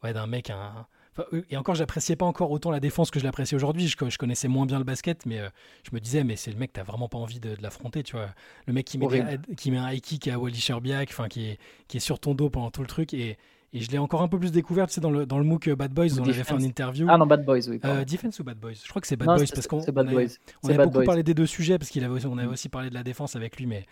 [0.04, 0.50] ouais, d'un mec.
[0.50, 3.88] Un, enfin, euh, et encore, j'appréciais pas encore autant la défense que je l'apprécie aujourd'hui.
[3.88, 5.50] Je, je connaissais moins bien le basket, mais euh,
[5.84, 8.16] je me disais, mais c'est le mec, t'as vraiment pas envie de, de l'affronter, tu
[8.16, 8.30] vois.
[8.68, 11.46] Le mec qui met, des- qui met un high kick à Wally Sherbiak, enfin, qui
[11.50, 13.14] est, qui est sur ton dos pendant tout le truc.
[13.14, 13.38] Et,
[13.74, 15.70] et je l'ai encore un peu plus découvert, tu sais, dans le, dans le MOOC
[15.72, 17.08] Bad Boys, on avait fait une interview.
[17.10, 17.80] Ah non, Bad Boys, oui.
[17.84, 18.74] Euh, Defense ou Bad Boys?
[18.84, 20.28] Je crois que c'est Bad Non, Boys c'est- parce qu'on c'est on avait,
[20.64, 21.04] on C'est beaucoup Boys.
[21.04, 22.52] parlé des deux sujets parce qu'il avait on avait Mm.
[22.54, 23.86] aussi parlé de la défense avec lui, mais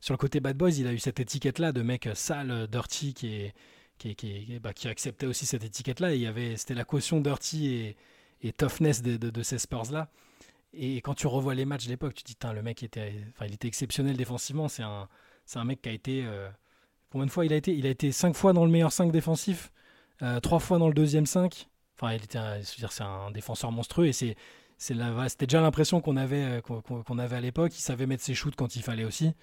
[0.00, 3.14] sur le côté Bad Boys, il a eu cette étiquette-là de mec sale, euh, dirty,
[3.14, 3.54] qui est
[4.62, 6.12] bah, qui acceptait aussi cette étiquette-là.
[6.12, 7.94] Et il y avait c'était la caution dirty
[8.42, 10.08] et, toughness de, ces Spurs-là.
[10.72, 13.46] Et quand tu revois les matchs de l'époque, tu te dis, le mec était, enfin,
[13.46, 14.68] il était exceptionnel défensivement.
[14.68, 15.08] C'est un,
[15.44, 16.24] c'est un mec qui a été.
[16.24, 16.48] euh,
[17.10, 17.72] combien de fois il a été?
[17.76, 19.72] Il a été 5 fois dans le meilleur 5 défensif,
[20.42, 21.68] 3 fois dans le deuxième 5.
[21.96, 24.36] Enfin, il était, c'est un défenseur monstrueux et c'est,
[24.78, 27.76] c'était déjà l'impression qu'on avait, euh, qu'on, qu'on- avait à l'époque.
[27.76, 29.34] Il savait mettre ses shoots quand il fallait aussi.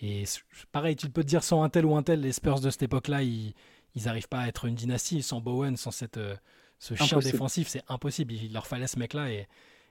[0.00, 0.24] Et
[0.72, 2.82] pareil, tu peux te dire sans un tel ou un tel, les Spurs de cette
[2.82, 3.54] époque-là, ils,
[3.96, 6.36] ils n'arrivent pas à être une dynastie sans Bowen, sans cette, euh,
[6.78, 7.32] ce chien Impossible.
[7.32, 8.32] défensif, c'est impossible.
[8.34, 9.48] Il leur fallait ce mec-là et,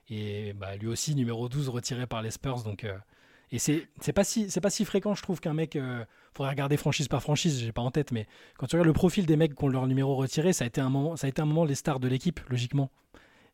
[0.08, 2.62] et bah, lui aussi numéro 12 retiré par les Spurs.
[2.62, 2.96] Donc, euh,
[3.52, 5.76] et c'est pas si pas si fréquent, je trouve, qu'un mec.
[5.76, 8.26] euh, faudrait regarder franchise par franchise, j'ai pas en tête, mais
[8.58, 10.80] quand tu regardes le profil des mecs qui ont leur numéro retiré, ça a été
[10.82, 12.90] un moment, ça a été un moment les stars de l'équipe, logiquement.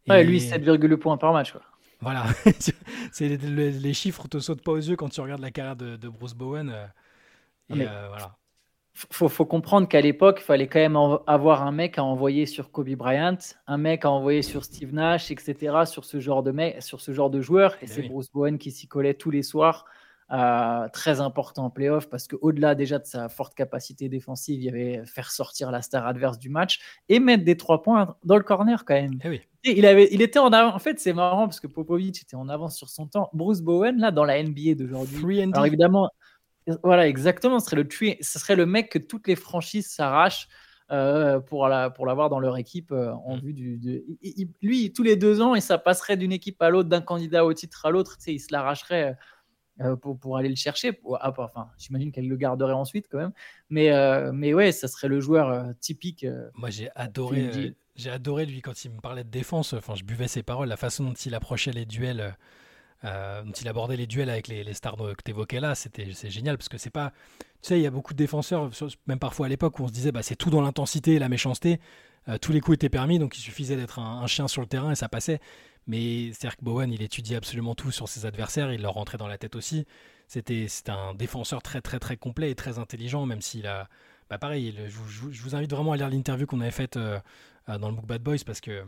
[0.09, 1.53] Ouais, Et- lui, 7,2 points par match.
[1.53, 1.63] quoi.
[2.01, 2.27] voilà,
[3.21, 6.09] les, les- chiffres te sautent pas aux yeux quand tu regardes la carrière de, de
[6.09, 6.71] Bruce Bowen.
[6.71, 6.87] euh,
[7.71, 8.35] et Mais- euh, voilà.
[8.95, 12.71] Faut, faut comprendre qu'à l'époque, il fallait quand même avoir un mec à envoyer sur
[12.71, 16.83] Kobe Bryant, un mec à envoyer sur Steve Nash, etc., sur ce genre de mec,
[16.83, 17.77] sur ce genre de joueur.
[17.83, 18.09] Et Ben c'est oui.
[18.09, 19.87] Bruce Bowen qui s'y collait tous les soirs
[20.33, 24.69] euh, très important en playoff parce qu'au-delà déjà de sa forte capacité défensive, il y
[24.69, 28.43] avait faire sortir la star adverse du match et mettre des trois points dans le
[28.43, 29.19] corner quand même.
[29.25, 29.41] Eh oui.
[29.65, 30.75] Et il, avait, il était en avant.
[30.75, 33.29] En fait, c'est marrant parce que Popovic était en avance sur son temps.
[33.33, 35.43] Bruce Bowen, là, dans la NBA d'aujourd'hui.
[35.43, 36.11] Alors évidemment,
[36.83, 37.59] voilà, exactement.
[37.61, 40.49] Ce serait le, tui- ce serait le mec que toutes les franchises s'arrachent
[40.91, 43.41] euh, pour la- pour l'avoir dans leur équipe euh, en Mm.
[43.41, 43.79] vue du.
[43.79, 46.89] de- il- il- lui, tous les deux ans, et ça passerait d'une équipe à l'autre,
[46.91, 48.17] d'un candidat au titre à l'autre.
[48.19, 49.17] Tu sais, il se l'arracherait
[49.81, 51.01] euh, pour, pour aller le chercher.
[51.21, 53.33] Ah, pas- enfin, j'imagine qu'elle le garderait ensuite quand même.
[53.71, 53.91] Mais,
[54.33, 56.27] mais ouais, ça serait le joueur typique.
[56.55, 59.73] Moi, j'ai adoré, j'ai adoré lui quand il me parlait de défense.
[59.73, 62.37] Enfin, je buvais ses paroles, la façon dont il approchait les duels,
[63.05, 65.75] euh, dont il abordait les duels avec les, stars que tu évoquais là.
[65.75, 68.71] C'était, génial parce que c'est pas, tu sais, il y a beaucoup de défenseurs,
[69.07, 71.29] même parfois à l'époque où on se disait, bah, c'est tout dans l'intensité et la
[71.29, 71.81] méchanceté.
[72.29, 74.93] Euh, tous les coups étaient permis, donc il suffisait d'être un, chien sur le terrain
[74.93, 75.41] et ça passait.
[75.89, 79.27] Mais c'est-à-dire que Bowen, il étudiait absolument tout sur ses adversaires, il leur rentrait dans
[79.27, 79.85] la tête aussi.
[80.29, 83.89] C'était, un défenseur très très très complet et très intelligent, même s'il a,
[84.31, 87.19] bah pareil, je vous invite vraiment à lire l'interview qu'on avait faite euh,
[87.69, 88.85] euh, dans le book Bad Boys parce que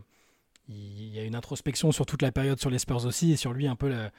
[0.68, 3.53] il y a une introspection sur toute la période sur les Spurs aussi et sur
[3.53, 4.11] lui un peu la,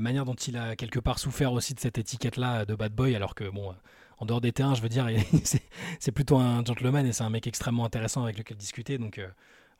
[0.00, 3.34] manière dont il a quelque part souffert aussi de cette étiquette-là de bad boy alors
[3.34, 3.74] que bon,
[4.18, 5.08] en dehors des terrains, je veux dire,
[5.98, 8.98] c'est plutôt un gentleman et c'est un mec extrêmement intéressant avec lequel discuter.
[8.98, 9.28] Donc euh,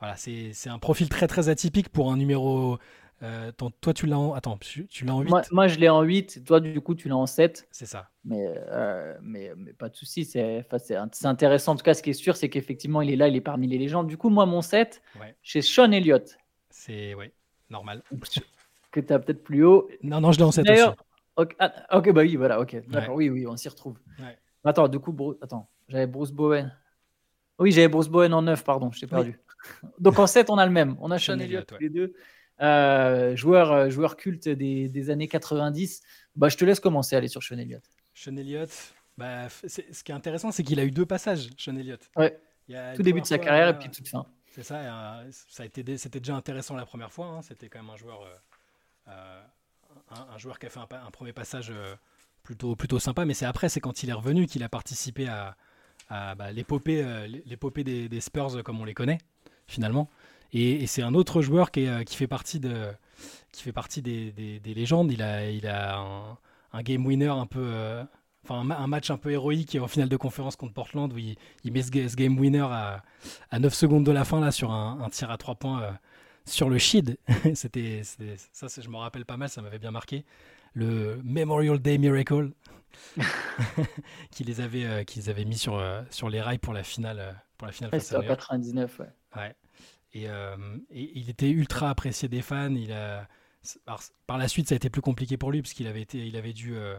[0.01, 2.79] voilà, c'est un profil très très atypique pour un numéro.
[3.23, 4.33] Euh, toi, tu l'as en.
[4.35, 6.95] Attends, tu tu l'as en 8 Moi, moi, je l'ai en 8, toi, du coup,
[6.95, 7.69] tu l'as en 7.
[7.71, 8.11] C'est ça.
[8.25, 11.73] Mais, euh, mais, mais pas de souci, c'est c'est c'est intéressant.
[11.73, 13.67] En tout cas, ce qui est sûr, c'est qu'effectivement, il est là, il est parmi
[13.67, 14.07] les légendes.
[14.07, 15.35] Du coup, moi, mon 7, Ouais.
[15.43, 16.39] chez Sean Elliott,
[16.71, 17.33] C'est ouais,
[17.69, 18.03] normal.
[18.91, 19.89] que tu as peut-être plus haut.
[20.03, 20.73] Non, non, je l'ai en 7 aussi.
[20.73, 20.97] D'ailleurs,
[21.37, 23.99] ok, ah, ok, bah oui, voilà, ok, d'accord, oui, oui, on s'y retrouve.
[24.19, 24.37] Ouais.
[24.65, 26.75] Attends, du coup, Bru- attends, j'avais Bruce Bowen.
[27.59, 29.39] Oui, j'avais Bruce Bowen en 9, pardon, je t'ai perdu.
[29.99, 30.97] Donc en 7, on a le même.
[31.01, 32.15] On a Sean, Sean Elliott les deux.
[32.61, 36.03] Euh, joueur, euh, joueur culte des, des années 90.
[36.37, 37.83] Bah, je te laisse commencer à aller sur Sean Elliott.
[38.15, 38.71] Sean Elliott,
[39.17, 42.01] bah, ce qui est intéressant, c'est qu'il a eu deux passages, Sean Elliott.
[42.17, 42.39] Ouais.
[42.69, 44.25] Il y a Tout début de sa carrière et puis toute fin.
[44.53, 47.27] C'est ça, euh, ça a été, c'était déjà intéressant la première fois.
[47.27, 48.21] hein, C'était quand même un joueur,
[49.09, 49.43] euh,
[50.11, 51.95] un, un joueur qui a fait un, premier passage euh,
[52.43, 53.25] plutôt, plutôt sympa.
[53.25, 55.57] Mais c'est après, c'est quand il est revenu qu'il a participé à,
[56.09, 59.19] à, bah, l'épopée, euh, l'épopée des, des Spurs comme on les connaît
[59.67, 60.09] finalement.
[60.53, 62.89] Et, et c'est un autre joueur qui, est, euh, qui fait partie de,
[63.53, 65.13] qui fait partie des, des- des légendes.
[65.13, 66.39] Il a, il a un,
[66.73, 67.61] un game winner un peu.
[67.63, 68.05] euh,
[68.45, 71.19] Enfin, un, ma- un match un peu héroïque en finale de conférence contre Portland où
[71.19, 73.03] il, il met ce, ga- ce game winner à,
[73.51, 75.93] à 9 secondes de la fin là sur un, un tir à 3 points euh,
[76.47, 77.19] sur le Shid.
[77.55, 78.03] c'était,
[78.53, 80.25] ça, je me rappelle pas mal, ça m'avait bien marqué.
[80.75, 82.53] Le Memorial Day Miracle
[84.31, 87.73] qu'ils les avaient, euh, mis sur, euh, sur les rails pour la finale, pour la
[87.73, 88.41] finale Ouais, face à en New York.
[88.41, 89.07] 99, ouais.
[89.37, 89.55] Ouais.
[90.13, 90.57] Et, euh,
[90.91, 92.75] et il était ultra apprécié des fans.
[92.75, 93.29] Il a,
[93.85, 96.27] par, par la suite, ça a été plus compliqué pour lui parce qu'il avait été,
[96.27, 96.75] il avait dû.
[96.77, 96.97] euh,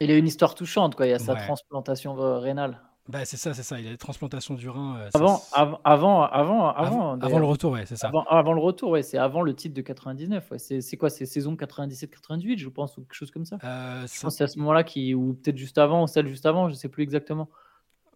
[0.00, 1.06] Il a une histoire touchante, quoi.
[1.06, 1.44] Il y a sa Ouais.
[1.46, 2.80] transplantation euh, rénale.
[3.08, 3.80] bah, c'est ça, c'est ça.
[3.80, 4.96] Il a des transplantations du rein.
[4.98, 5.78] euh, Avant, avant,
[6.24, 8.08] avant, avant, avant, le retour, ouais, c'est ça.
[8.08, 10.50] Avant, avant le retour, ouais, c'est avant le titre de 99.
[10.50, 10.58] Ouais.
[10.58, 11.08] C'est quoi?
[11.08, 13.58] C'est saison 97-98, je pense, ou quelque chose comme ça.
[13.64, 16.28] Euh, Je ça- pense c'est à ce moment-là, qui, ou peut-être juste avant, ou celle
[16.28, 17.48] juste avant, je sais plus exactement.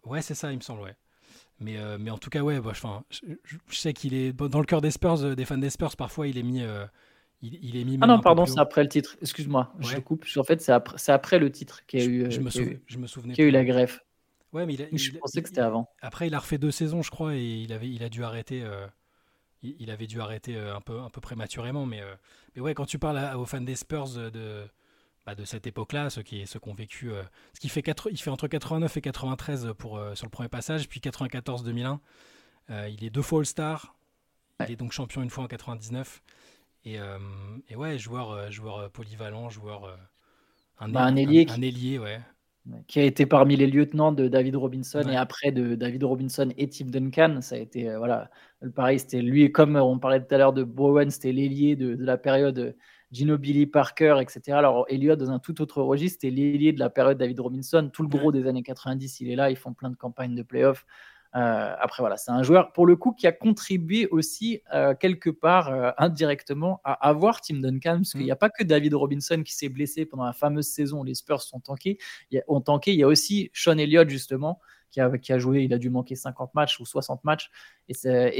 [0.05, 0.95] Ouais, c'est ça, il me semble, ouais.
[1.59, 4.59] Mais, euh, mais en tout cas, ouais, bah, je, je- je sais qu'il est dans
[4.59, 6.61] le cœur des Spurs, euh, des fans des Spurs, parfois il est mis.
[6.61, 6.85] euh,
[7.41, 9.15] il, il est mis Ah non, pardon, c'est après le titre.
[9.21, 10.25] Excuse-moi, je te coupe.
[10.37, 12.81] En fait, c'est après, après le titre qu'il y a Je, eu, je me eu-
[12.85, 14.03] je me souvenais qu'il y a eu la greffe.
[14.53, 15.89] Ouais, mais il, a- Je il- pensais que c'était avant.
[16.01, 18.63] Après, il a refait deux saisons, je crois, et il avait, il a dû arrêter.
[18.63, 18.85] euh,
[19.63, 22.01] il, avait dû arrêter un peu, un peu prématurément, mais,
[22.55, 24.67] mais ouais, quand tu parles à- aux fans des Spurs de,
[25.27, 27.21] bah, de cette époque-là, ceux qui, ceux qui ont vécu, euh,
[27.53, 30.87] ce qui fait il fait entre 89 et 93 pour euh, sur le premier passage,
[30.87, 31.99] puis 94-2001.
[32.69, 33.95] Euh, il est deux fois All-Star.
[34.59, 34.67] Ouais.
[34.69, 36.21] Il est donc champion une fois en 99.
[36.85, 37.17] Et, euh,
[37.69, 39.83] et ouais, joueur, euh, joueur euh, polyvalent, joueur.
[39.85, 39.95] euh,
[40.79, 42.19] un, Bah, un ailier un, qui- ailier, ouais.
[42.87, 45.13] qui a été parmi les lieutenants de David Robinson Ouais.
[45.13, 47.39] et après de David Robinson et Tim Duncan.
[47.41, 48.29] Ça a été, euh, voilà,
[48.75, 52.03] pareil, c'était lui, comme on parlait tout à l'heure de Bowen, c'était l'ailier de, de
[52.05, 52.75] la période
[53.11, 54.57] Gino Billy Parker, etc.
[54.57, 57.89] Alors, Elliott, dans un tout autre registre, c'était l'ailier de la période David Robinson.
[57.91, 60.43] Tout le gros des années 90, il est là, ils font plein de campagnes de
[60.43, 60.85] playoffs.
[61.35, 65.29] Euh, après, voilà, c'est un joueur, pour le coup, qui a contribué aussi, euh, quelque
[65.29, 69.43] part, euh, indirectement, à avoir Tim Duncan, parce qu'il n'y a pas que David Robinson
[69.43, 71.97] qui s'est blessé pendant la fameuse saison où les Spurs sont tankés.
[72.31, 72.93] Il y a, ont tanké.
[72.93, 75.89] Il y a aussi Sean Elliott, justement, qui a, qui a joué, il a dû
[75.89, 77.49] manquer 50 matchs ou 60 matchs.
[77.89, 77.93] Et,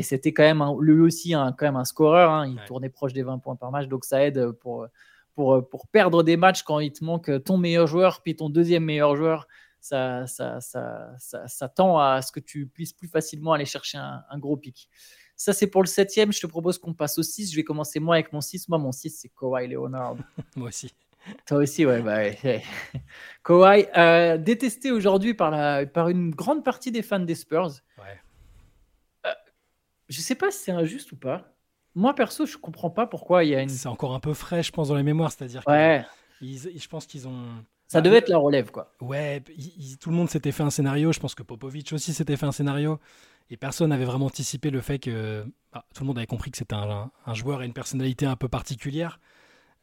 [0.03, 2.31] c'était quand même, un- lui aussi, un, quand même un scoreur.
[2.31, 2.47] hein.
[2.47, 2.65] il Ouais.
[2.65, 4.88] tournait proche des 20 points par match, donc ça aide pour,
[5.36, 8.83] pour, pour perdre des matchs quand il te manque ton meilleur joueur, puis ton deuxième
[8.86, 9.47] meilleur joueur.
[9.79, 13.99] Ça, ça, ça, ça, ça tend à ce que tu puisses plus facilement aller chercher
[13.99, 14.89] un, un gros pic.
[15.36, 16.33] Ça, c'est pour le septième.
[16.33, 17.51] Je te propose qu'on passe au 6.
[17.51, 18.67] Je vais commencer moi avec mon 6.
[18.69, 20.15] Moi, mon 6, c'est Kawhi Leonard.
[20.55, 20.91] Moi aussi.
[21.45, 22.01] Toi aussi, ouais.
[22.01, 22.63] Bah, ouais.
[23.43, 27.71] Kawhi, euh, détesté aujourd'hui par, la, par une grande partie des fans des Spurs.
[27.97, 28.19] Ouais.
[29.25, 29.31] Euh,
[30.09, 31.53] je sais pas si c'est injuste ou pas.
[31.95, 33.69] Moi, perso, je comprends pas pourquoi il y a une.
[33.69, 35.31] C'est encore un peu frais, je pense, dans les mémoires.
[35.31, 36.05] C'est-à-dire Ouais,
[36.41, 37.45] ils- je pense qu'ils ont.
[37.87, 38.93] ça Bah, devait être la relève, quoi.
[39.01, 39.41] Ouais,
[39.99, 41.11] tout le monde s'était fait un scénario.
[41.11, 42.99] Je pense que Popovic aussi s'était fait un scénario.
[43.49, 45.45] Et personne n'avait vraiment anticipé le fait que.
[45.71, 48.35] ah, tout le monde avait compris que c'était un, un joueur et une personnalité un
[48.35, 49.19] peu particulière.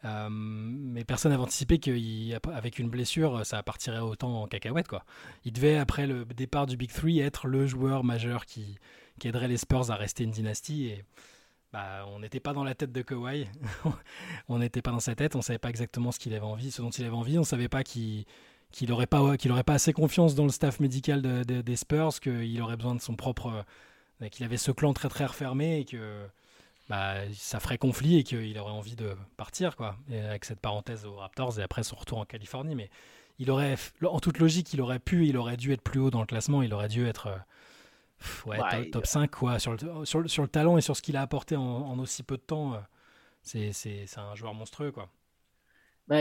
[0.04, 4.86] Euh, mais personne n'avait anticipé qu'avec une blessure, ça partirait autant en cacahuète.
[4.88, 5.04] Quoi.
[5.44, 8.78] Il devait, après le départ du Big Three, être le joueur majeur qui,
[9.24, 10.86] aiderait les Spurs à rester une dynastie.
[10.88, 11.04] Et
[11.72, 13.46] bah, on n'était pas dans la tête de Kawhi.
[14.48, 15.36] on n'était pas dans sa tête.
[15.36, 17.38] On savait pas exactement ce qu'il avait envie, ce dont il avait envie.
[17.38, 18.26] On savait pas qu'il
[18.88, 19.22] n'aurait pas,
[19.64, 23.00] pas assez confiance dans le staff médical de- de- des Spurs, qu'il aurait besoin de
[23.00, 23.64] son propre.
[24.20, 26.26] euh, qu'il avait ce clan très très refermé et que
[26.88, 29.96] bah, ça ferait conflit et qu'il aurait envie de partir, quoi.
[30.10, 32.74] Et avec cette parenthèse aux Raptors et après son retour en Californie.
[32.74, 32.90] Mais
[33.38, 36.20] il aurait, en toute logique, il aurait pu, il aurait dû être plus haut dans
[36.20, 37.28] le classement, il aurait dû être.
[37.28, 37.38] euh,
[38.46, 40.96] Ouais, Ouais, top, top 5 quoi, sur, le, sur, le, sur le talent et sur
[40.96, 42.74] ce qu'il a apporté en, en aussi peu de temps.
[42.74, 42.78] euh,
[43.42, 44.92] c'est c'est- c'est un joueur monstrueux.
[44.92, 45.10] Quoi.
[46.06, 46.16] Bah,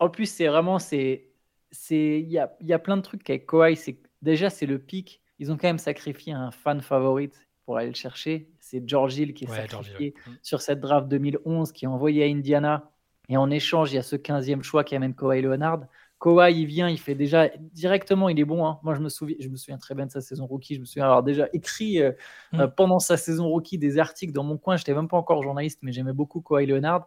[0.00, 1.28] en plus, c'est vraiment, c'est,
[1.70, 3.76] c'est, il y a, y a plein de trucs avec Kawhi.
[3.76, 5.22] C'est déjà, c'est le pic.
[5.38, 8.50] Ils ont quand même sacrifié un fan favorite pour aller le chercher.
[8.70, 10.32] C'est George Hill qui est Ouais, George Hill, sacrifié ouais.
[10.32, 10.36] Mm.
[10.42, 12.90] sur cette draft 2011, qui est envoyé à Indiana.
[13.28, 15.80] Et en échange, il y a ce 15e choix qui amène Kawhi Leonard.
[16.20, 18.66] Kawhi, il vient, il fait déjà directement, il est bon.
[18.66, 18.78] hein.
[18.82, 20.74] Moi, je me, souviens, je me souviens très bien de sa saison rookie.
[20.74, 22.12] Je me souviens avoir déjà écrit euh,
[22.52, 22.60] Mm.
[22.60, 24.76] euh, pendant sa saison rookie des articles dans mon coin.
[24.76, 27.06] Je n'étais même pas encore journaliste, mais j'aimais beaucoup Kawhi Leonard.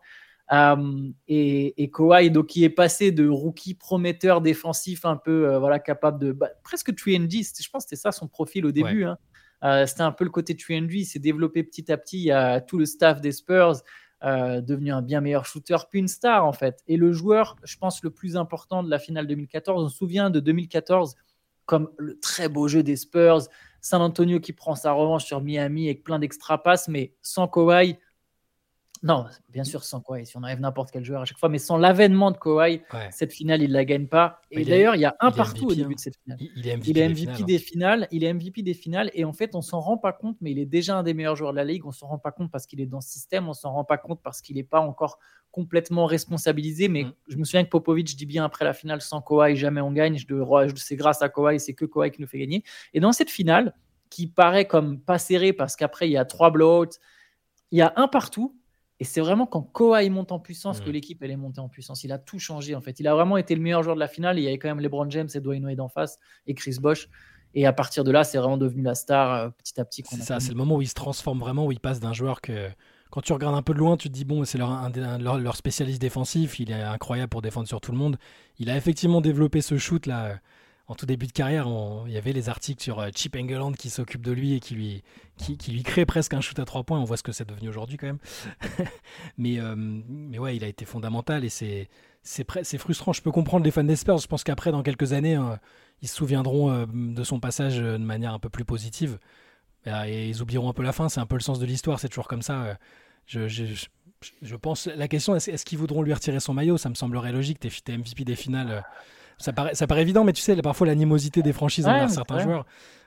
[0.51, 5.59] Euh, et, et Kawhi, donc, qui est passé de rookie prometteur défensif, un peu euh,
[5.59, 7.61] voilà, capable de bah, presque 3D.
[7.63, 9.03] Je pense que c'était ça son profil au début.
[9.05, 9.17] hein.
[9.63, 10.99] Euh, c'était un peu le côté 3D.
[10.99, 12.17] Il s'est développé petit à petit.
[12.17, 13.81] Il y a tout le staff des Spurs,
[14.23, 16.83] euh, devenu un bien meilleur shooter, puis une star en fait.
[16.87, 20.29] Et le joueur, je pense, le plus important de la finale 2014, on se souvient
[20.29, 21.15] de 2014
[21.65, 23.43] comme le très beau jeu des Spurs.
[23.81, 27.97] San Antonio qui prend sa revanche sur Miami avec plein d'extra passes, mais sans Kawhi.
[29.05, 31.57] Non, bien sûr sans Kawhi, si on arrive n'importe quel joueur à chaque fois, mais
[31.57, 33.09] sans l'avènement de Kawhi, Ouais.
[33.11, 34.39] cette finale, il la gagne pas.
[34.49, 35.95] Et Il est- d'ailleurs, il y a un partout au début hein.
[35.95, 36.37] de cette finale.
[36.55, 37.45] Il, est MVP, Il est des MVP finales, hein.
[37.45, 40.37] des finales, il est MVP des finales, et en fait, on s'en rend pas compte,
[40.39, 41.85] mais il est déjà un des meilleurs joueurs de la ligue.
[41.85, 43.97] On s'en rend pas compte parce qu'il est dans ce système, on s'en rend pas
[43.97, 45.19] compte parce qu'il n'est pas encore
[45.51, 46.87] complètement responsabilisé.
[46.87, 47.13] Mais Mm.
[47.27, 50.17] je me souviens que Popovic dit bien après la finale, sans Kawhi, jamais on gagne.
[50.77, 52.63] C'est grâce à Kawhi, c'est que Kawhi qui nous fait gagner.
[52.93, 53.75] Et dans cette finale,
[54.09, 56.97] qui paraît comme pas serrée parce qu'après, il y a trois blowouts,
[57.71, 58.55] il y a un partout.
[59.03, 60.93] Et c'est vraiment quand Kawhi monte en puissance que Mm.
[60.93, 62.05] l'équipe elle est montée en puissance.
[62.05, 63.01] Il a tout changé en fait.
[63.01, 64.39] Il a vraiment été le meilleur joueur de la finale.
[64.39, 67.09] Il y avait quand même LeBron James et Dwayne Wade en face et Chris Bosh.
[67.53, 70.03] Et à partir de là, c'est vraiment devenu la star euh, petit à petit.
[70.09, 72.39] C'est ça, c'est le moment où il se transforme vraiment, où il passe d'un joueur
[72.39, 72.69] que,
[73.11, 75.01] quand tu regardes un peu de loin, tu te dis, bon, c'est leur, un des-
[75.01, 78.17] un- leur, leur spécialiste défensif, il est incroyable pour défendre sur tout le monde.
[78.57, 80.39] Il a effectivement développé ce shoot là.
[80.87, 83.71] En tout début de carrière, on- il y avait les articles sur euh, Chip Engeland
[83.71, 85.01] qui s'occupe de lui et qui lui,
[85.37, 86.99] qui, lui crée presque un shoot à trois points.
[86.99, 88.19] On voit ce que c'est devenu aujourd'hui quand même.
[89.37, 91.87] mais, euh, mais ouais, il a été fondamental et c'est
[92.21, 93.11] c'est frustrant.
[93.13, 94.17] Je peux comprendre les fans des Spurs.
[94.17, 95.55] Je pense qu'après, dans quelques années, euh,
[96.01, 99.19] ils se souviendront de son passage de manière un peu plus positive.
[99.87, 101.99] Euh, Et ils oublieront un peu la fin, c'est un peu le sens de l'histoire,
[101.99, 102.77] c'est toujours comme ça.
[103.25, 103.85] Je, je, je,
[104.41, 106.77] je pense, la question, est-ce est-ce qu'ils voudront lui retirer son maillot?
[106.77, 108.85] Ça me semblerait logique, t'es t'es MVP des finales.
[109.37, 112.65] Ça paraît, ça paraît évident, mais tu sais, parfois l'animosité des franchises envers certains joueurs,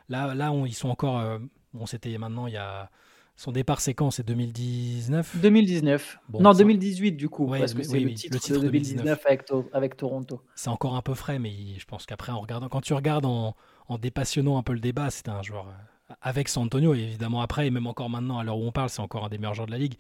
[0.09, 1.19] là, là on- ils sont encore.
[1.21, 1.39] euh,
[1.75, 2.91] bon, c'était maintenant, il y a.
[3.39, 4.11] Son départ, c'est quand?
[4.11, 6.19] C'est 2019 2019.
[6.29, 8.41] Bon, non, ça- 2018 du coup, Ouais, parce que oui, c'est oui, le, titre le
[8.41, 10.41] titre de 2019 avec, To- avec Toronto.
[10.55, 13.55] C'est encore un peu frais, mais je pense qu'après, en regardant, quand tu regardes en,
[13.89, 17.43] en dépassionnant un peu le débat, c'était un joueur euh, avec San Antonio, et évidemment
[17.43, 19.55] après, et même encore maintenant, à l'heure où on parle, c'est encore un des meilleurs
[19.55, 19.97] joueurs de la ligue.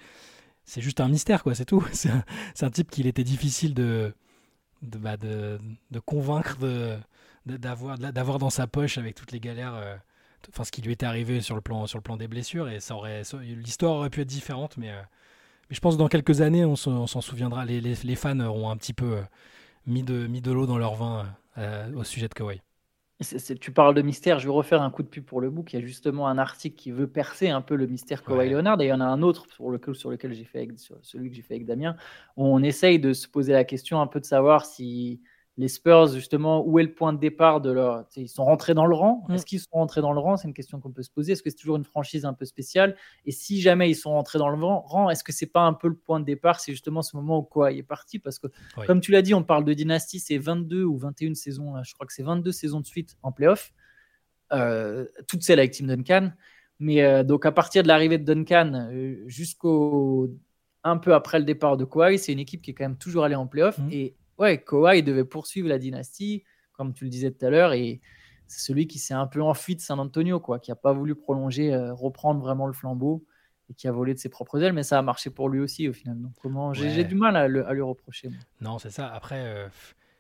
[0.64, 1.84] C'est juste un mystère, quoi, c'est tout.
[1.92, 4.14] C'est un, c'est un type qu'il était difficile de,
[4.82, 5.58] de, bah, de,
[5.90, 6.96] de convaincre de,
[7.46, 9.74] d'avoir, d'avoir dans sa poche avec toutes les galères.
[9.74, 9.96] euh,
[10.50, 12.78] Enfin, ce qui lui était arrivé sur le plan, sur le plan des blessures, et
[12.78, 15.02] ça aurait, l'histoire aurait pu être différente, mais, euh,
[15.68, 17.64] mais je pense que dans quelques années, on s'en, souviendra.
[17.64, 19.22] Les, les, fans auront un petit peu euh,
[19.86, 21.26] mis, de, mis de l'eau dans leur vin
[21.96, 22.60] au sujet de Kawhi.
[23.60, 25.72] Tu parles de mystère, je vais refaire un coup de pub pour le book.
[25.72, 28.50] Il y a justement un article qui veut percer un peu le mystère Kawhi Ouais.
[28.50, 30.78] Leonard, et il y en a un autre sur lequel, sur lequel j'ai fait avec,
[30.78, 31.96] sur celui que j'ai fait avec Damien,
[32.36, 35.22] où on essaye de se poser la question un peu de savoir si
[35.58, 38.04] les Spurs, justement, où est le point de départ de leur.
[38.16, 39.24] Ils sont rentrés dans le rang.
[39.28, 39.34] Mm.
[39.34, 40.36] Est-ce qu'ils sont rentrés dans le rang?
[40.36, 41.32] C'est une question qu'on peut se poser.
[41.32, 42.94] Est-ce que c'est toujours une franchise un peu spéciale?
[43.24, 45.88] Et si jamais ils sont rentrés dans le rang, est-ce que c'est pas un peu
[45.88, 46.60] le point de départ?
[46.60, 48.86] C'est justement ce moment où Kawhi est parti Parce que, Oui.
[48.86, 51.94] comme tu l'as dit, on parle de dynastie, c'est 22 ou 21 saisons, là, je
[51.94, 53.72] crois que c'est 22 saisons de suite en playoff,
[54.52, 56.32] euh, toutes celles avec Tim Duncan.
[56.78, 60.30] Mais euh, donc, à partir de l'arrivée de Duncan euh, jusqu'au
[60.84, 63.24] un peu après le départ de Kawhi, c'est une équipe qui est quand même toujours
[63.24, 63.78] allée en playoff.
[63.78, 63.88] Mhm.
[63.90, 68.00] Et ouais, Kawhi devait poursuivre la dynastie, comme tu le disais tout à l'heure, et
[68.46, 71.14] c'est celui qui s'est un peu enfui de San Antonio, quoi, qui n'a pas voulu
[71.14, 73.24] prolonger, euh, reprendre vraiment le flambeau
[73.68, 75.88] et qui a volé de ses propres ailes, mais ça a marché pour lui aussi
[75.88, 76.16] au final.
[76.20, 77.04] Donc comment j'ai Ouais.
[77.04, 78.28] du mal à, le- à lui reprocher.
[78.28, 78.38] moi.
[78.60, 79.08] Non, c'est ça.
[79.08, 79.66] Après, euh,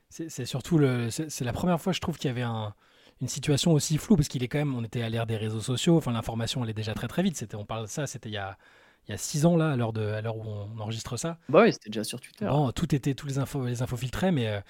[0.08, 1.10] c'est surtout le.
[1.10, 2.74] C'est la première fois, je trouve, qu'il y avait un-
[3.20, 4.74] une situation aussi floue parce qu'il est quand même.
[4.74, 5.96] On était à l'ère des réseaux sociaux.
[5.96, 7.36] Enfin, l'information allait déjà très très vite.
[7.36, 8.06] C'était, on parle de ça.
[8.08, 8.58] C'était il y a
[9.08, 9.92] il y a six ans là, à l'heure
[10.36, 11.38] où on enregistre ça.
[11.48, 12.46] Bah oui, c'était déjà sur Twitter.
[12.46, 14.60] Bon, tout était, tous les infos, les infos filtraient, mais euh,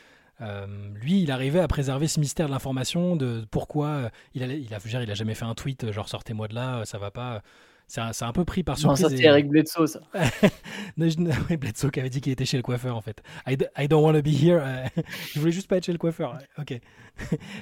[0.42, 4.60] euh, lui, il arrivait à préserver ce mystère de l'information, de pourquoi euh, il, allait,
[4.60, 7.10] il a, dire, il a jamais fait un tweet genre sortez-moi de là, ça va
[7.10, 7.42] pas.
[7.88, 9.00] C'est un, c'est un peu pris par non, surprise.
[9.02, 10.00] ça c'était et- Eric Bledsoe, ça.
[10.96, 11.06] non,
[11.50, 13.22] oui, Bledsoe qui avait dit qu'il était chez le coiffeur en fait.
[13.46, 13.56] I,
[13.88, 14.60] don't want to be here.
[15.32, 16.36] je voulais juste pas être chez le coiffeur.
[16.58, 16.78] Ok.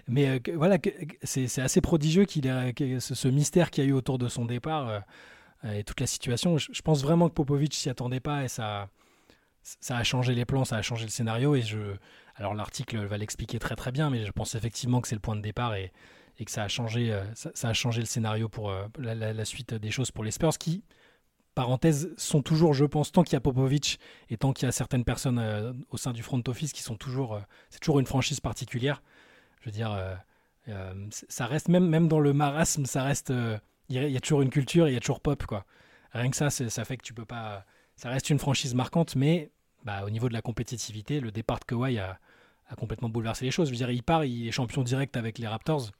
[0.08, 0.78] Mais euh, que- voilà,
[1.22, 4.18] c'est c'est assez prodigieux qu'il a que ce, ce mystère qu'il y a eu autour
[4.18, 5.02] de son départ
[5.72, 6.58] et toute la situation.
[6.58, 8.88] Je, pense vraiment que Popovic s'y attendait pas et ça,
[9.62, 11.54] ça a changé les plans, ça a changé le scénario.
[11.54, 11.96] Et je,
[12.36, 15.36] alors l'article va l'expliquer très très bien, mais je pense effectivement que c'est le point
[15.36, 15.92] de départ et,
[16.38, 19.74] et que ça a changé, euh, ça, a changé le scénario pour euh, la, suite
[19.74, 20.84] des choses pour les Spurs qui
[21.54, 23.98] parenthèse, sont toujours, je pense, tant qu'il y a Popovic
[24.28, 26.96] et tant qu'il y a certaines personnes euh, au sein du front office qui sont
[26.96, 29.02] toujours, euh, c'est toujours une franchise particulière.
[29.60, 30.14] Je veux dire, euh,
[30.68, 34.12] euh, ça reste même, même dans le marasme, ça reste, euh, il y, a- il
[34.12, 35.64] y a toujours une culture, il y a toujours pop quoi.
[36.12, 37.64] Rien que ça, ça fait que tu peux pas,
[37.96, 39.50] ça reste une franchise marquante, mais
[39.84, 42.18] bah, au niveau de la compétitivité, le départ de Kawhi a,
[42.68, 43.68] a complètement bouleversé les choses.
[43.68, 45.90] Je veux dire, il part, il est champion direct avec les Raptors.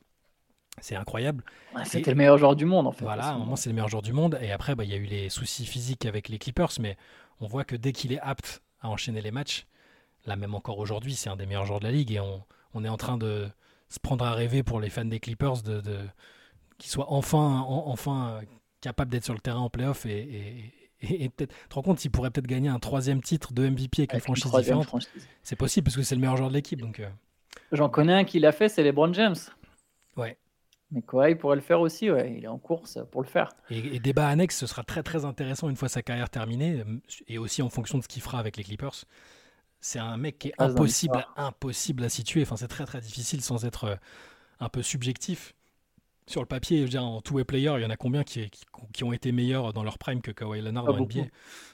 [0.81, 1.45] C'est incroyable.
[1.75, 3.05] Ouais, C'était le meilleur joueur du monde, en fait.
[3.05, 4.39] Voilà, à un moment, c'est le meilleur joueur du monde.
[4.43, 6.97] Et après, bah, il y a eu les soucis physiques avec les Clippers, mais
[7.41, 9.67] on voit que dès qu'il est apte à enchaîner les matchs,
[10.27, 12.13] là, même encore aujourd'hui, c'est un des meilleurs joueurs de la ligue.
[12.13, 12.43] Et on,
[12.75, 13.49] on est en train de
[13.89, 15.99] se prendre à rêver pour les fans des Clippers de, de,
[16.79, 18.43] qu'ils soient enfin, en- enfin euh,
[18.81, 20.07] capables d'être sur le terrain en playoff.
[20.07, 23.21] Et, et, et- et peut-être, tu te rends compte, s'il pourrait peut-être gagner un troisième
[23.23, 24.87] titre de MVP avec, une Avec une franchise différente.
[24.87, 25.29] franchise.
[25.43, 26.81] C'est possible parce que c'est le meilleur joueur de l'équipe.
[26.81, 27.09] Donc, euh,
[27.73, 29.37] J'en connais un qui l'a fait, c'est LeBron James.
[30.17, 30.37] ouais.
[30.91, 32.35] Mais Kawhi pourrait le faire aussi, ouais.
[32.37, 33.49] Il est en course pour le faire.
[33.69, 37.01] Et, et débat annexe, ce sera très très intéressant une fois sa carrière terminée, euh,
[37.27, 39.05] et aussi en fonction de ce qu'il fera avec les Clippers.
[39.81, 42.43] C'est un mec qui est impossible, impossible à situer.
[42.43, 43.99] Enfin, c'est très très difficile sans être
[44.61, 45.55] un peu subjectif.
[46.27, 48.49] Sur le papier, je veux dire, en two-way player, il y en a combien qui,
[48.49, 51.05] qui, qui ont été meilleurs dans leur prime que Kawhi Leonard Pas dans.
[51.05, 51.27] NBA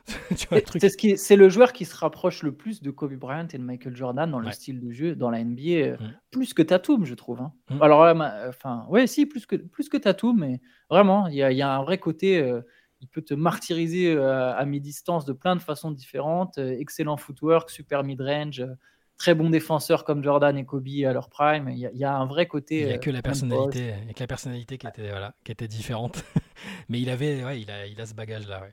[0.36, 3.14] C'est truc c'est ce qui- c'est le joueur qui se rapproche le plus de Kobe
[3.14, 6.14] Bryant et de Michael Jordan dans le style de jeu dans la NBA, euh, Mm.
[6.32, 7.40] plus que Tatum, je trouve.
[7.40, 7.52] hein.
[7.70, 7.82] Mm.
[7.82, 8.00] Alors
[8.48, 11.62] enfin, ouais, si, plus que, plus que Tatum, mais vraiment, il y a, il y
[11.62, 12.38] a un vrai côté.
[12.42, 12.60] euh,
[13.02, 16.58] il peut te martyriser euh, à mi-distance de plein de façons différentes.
[16.58, 18.74] euh, excellent footwork, super mid-range, euh,
[19.20, 21.68] très bon défenseur comme Jordan et Kobe à leur prime.
[21.68, 22.80] Il y a, il y a un vrai côté.
[22.80, 25.10] Il n'y a euh, que la personnalité, il y a que la personnalité qui était,
[25.10, 26.24] voilà, qui était différente.
[26.88, 28.62] mais il avait, ouais, il a, il a ce bagage-là.
[28.62, 28.72] ouais.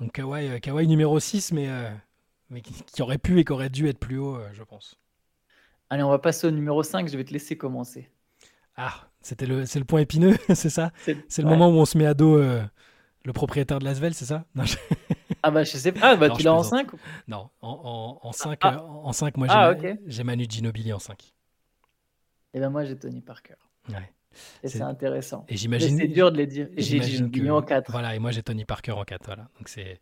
[0.00, 1.88] Donc Kawhi, euh, Kawhi numéro 6, mais, euh,
[2.50, 4.98] mais qui, aurait pu et qui aurait dû être plus haut, je pense.
[5.90, 7.08] Allez, on va passer au numéro 5.
[7.08, 8.10] Je vais te laisser commencer.
[8.76, 10.90] Ah, c'était le, c'est le point épineux, c'est ça?
[11.04, 11.44] C'est le ouais.
[11.44, 12.64] moment où on se met à dos euh,
[13.24, 14.44] le propriétaire de Lasvel, c'est ça?
[14.54, 14.76] Non, je-
[15.42, 16.00] Ah bah je sais pas.
[16.12, 16.90] Ah bah Non, tu l'as en plaisante.
[16.90, 18.82] 5 non, en, en, 5, Ah.
[18.82, 21.32] en cinq, moi j'ai, Ah, Manu Ginobili en 5.
[22.54, 23.54] Et ben moi j'ai Tony Parker.
[23.90, 24.10] Ouais.
[24.62, 25.44] Et C'est- intéressant.
[25.48, 25.96] Et j'imagine.
[25.98, 26.68] c'est dur de les dire.
[26.76, 27.90] J'ai Ginobili que- en 4.
[27.90, 29.26] Voilà, et moi j'ai Tony Parker en 4.
[29.26, 29.48] Voilà.
[29.58, 30.00] Donc c'est,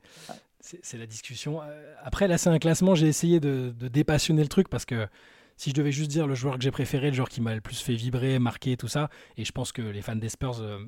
[0.60, 1.60] c'est, c'est la discussion.
[1.62, 2.94] Euh, Après, là, c'est un classement.
[2.94, 5.06] J'ai essayé de, de dépassionner le truc parce que
[5.56, 7.60] si je devais juste dire le joueur que j'ai préféré, le joueur qui m'a le
[7.60, 10.78] plus fait vibrer, marquer, tout ça, et je pense que les fans des Spurs, euh,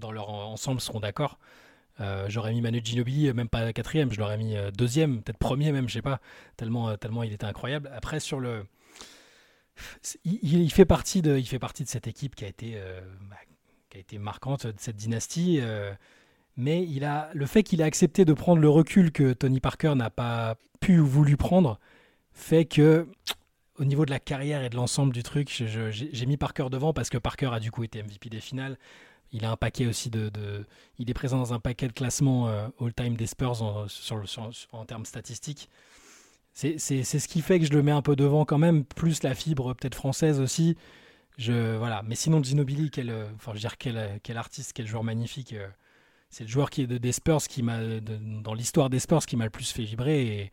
[0.00, 1.38] dans leur en- ensemble, seront d'accord.
[2.00, 5.38] Euh, j'aurais mis Manu Ginobili, euh, même pas quatrième, je l'aurais mis euh, deuxième, peut-être
[5.38, 6.20] premier même, je sais pas,
[6.56, 7.90] tellement, tellement il était incroyable.
[7.94, 8.64] Après, sur le.
[10.24, 12.78] Il, fait partie de, il fait partie de cette équipe qui a été,
[13.30, 13.36] bah,
[13.88, 15.58] qui a été marquante, de cette dynastie.
[16.58, 19.94] mais il a, le fait qu'il a accepté de prendre le recul que Tony Parker
[19.94, 21.78] n'a pas pu ou voulu prendre
[22.32, 23.08] fait que,
[23.78, 27.08] au niveau de la carrière et de l'ensemble du truc, j'ai mis Parker devant parce
[27.08, 28.76] que Parker a du coup été MVP des finales.
[29.32, 30.30] Il a un paquet aussi de,
[30.98, 35.68] il est présent dans un paquet de classements euh, all-time des Spurs en, termes statistiques.
[36.52, 39.34] C'est ce qui fait que je le mets un peu devant quand même, plus la
[39.34, 40.76] fibre peut-être française aussi.
[41.38, 42.02] Je, voilà.
[42.04, 45.04] Mais sinon, Ginobili, quel, euh, enfin, je veux dire, quel, euh, quel artiste, quel joueur
[45.04, 45.54] magnifique.
[46.28, 49.36] c'est le joueur qui est de, des Spurs qui m'a, dans l'histoire des Spurs, qui
[49.36, 50.50] m'a le plus fait vibrer.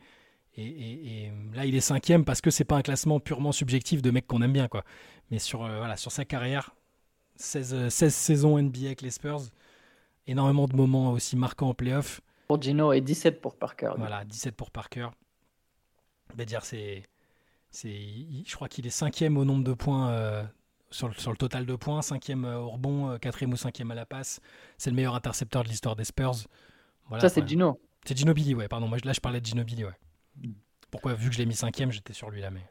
[0.56, 4.02] Et, et, et- là, il est cinquième parce que c'est pas un classement purement subjectif
[4.02, 4.84] de mec qu'on aime bien, quoi.
[5.32, 6.74] Mais sur, voilà, sur sa carrière,
[7.38, 9.42] 16, euh, 16 saisons NBA avec les Spurs,
[10.26, 12.22] énormément de moments aussi marquants en playoff.
[12.48, 13.92] Pour Gino et 17 pour Parker.
[13.98, 15.10] Voilà, 17 pour Parker.
[16.64, 17.04] C'est,
[17.70, 17.96] c'est,
[18.46, 20.44] je crois qu'il est cinquième au nombre de points euh,
[20.92, 23.92] sur, le, sur le total de points, cinquième euh, au rebond, euh, quatrième ou cinquième
[23.92, 24.40] à la passe.
[24.78, 26.36] C'est le meilleur intercepteur de l'histoire des Spurs.
[27.08, 27.48] Voilà, Ça c'est.
[27.48, 27.80] Gino.
[28.06, 28.88] C'est Ginobili, ouais, pardon.
[28.88, 30.50] Moi, là, je parlais de Ginobili, ouais.
[30.92, 32.66] Pourquoi, vu que je l'ai mis cinquième, j'étais sur lui là, mais.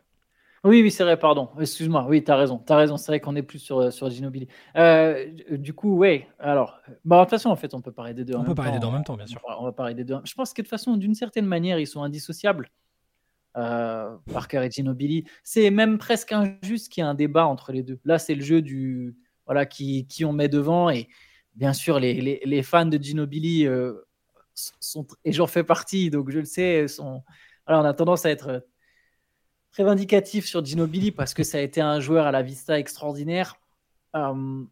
[0.67, 1.49] Oui, oui, c'est vrai, pardon.
[1.61, 2.07] Excuse-moi.
[2.09, 2.59] Oui, tu as raison.
[2.67, 2.97] Tu as raison.
[2.97, 4.49] C'est vrai qu'on est plus sur, sur Ginobili.
[4.77, 6.29] Euh, du coup, ouais.
[6.39, 8.35] Alors, bah, de toute façon, en fait, on peut parler des deux.
[8.35, 9.41] On en peut même parler des deux en même temps, bien sûr.
[9.45, 10.17] On va- On va parler des deux.
[10.25, 12.71] Je pense que de toute façon, d'une certaine manière, ils sont indissociables.
[13.57, 15.25] Euh, Parker et Ginobili.
[15.43, 17.99] C'est même presque injuste qu'il y ait un débat entre les deux.
[18.05, 21.09] Là, c'est le jeu du voilà qui, qui on met devant et
[21.55, 23.95] bien sûr les, les, les fans de Ginobili euh,
[24.53, 27.23] sont et j'en fais partie donc je le sais sont
[27.67, 28.67] voilà, on a tendance à être
[29.77, 33.61] très vindicatif sur Ginobili parce que ça a été un joueur à la vista extraordinaire.
[34.15, 34.65] Euh,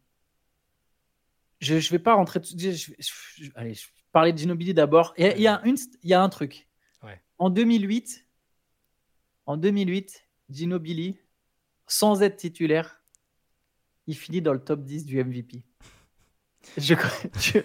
[1.59, 2.41] je ne vais pas rentrer.
[2.43, 5.13] Je, je- je- allez, je vais parler de Ginobili d'abord.
[5.19, 6.67] Il y a- il il y a un truc.
[7.03, 7.21] Ouais.
[7.37, 8.25] En 2008,
[9.45, 11.19] en 2008, Ginobili,
[11.85, 12.99] sans être titulaire,
[14.07, 15.61] il finit dans le top 10 du MVP.
[16.77, 17.59] Je, crois- je-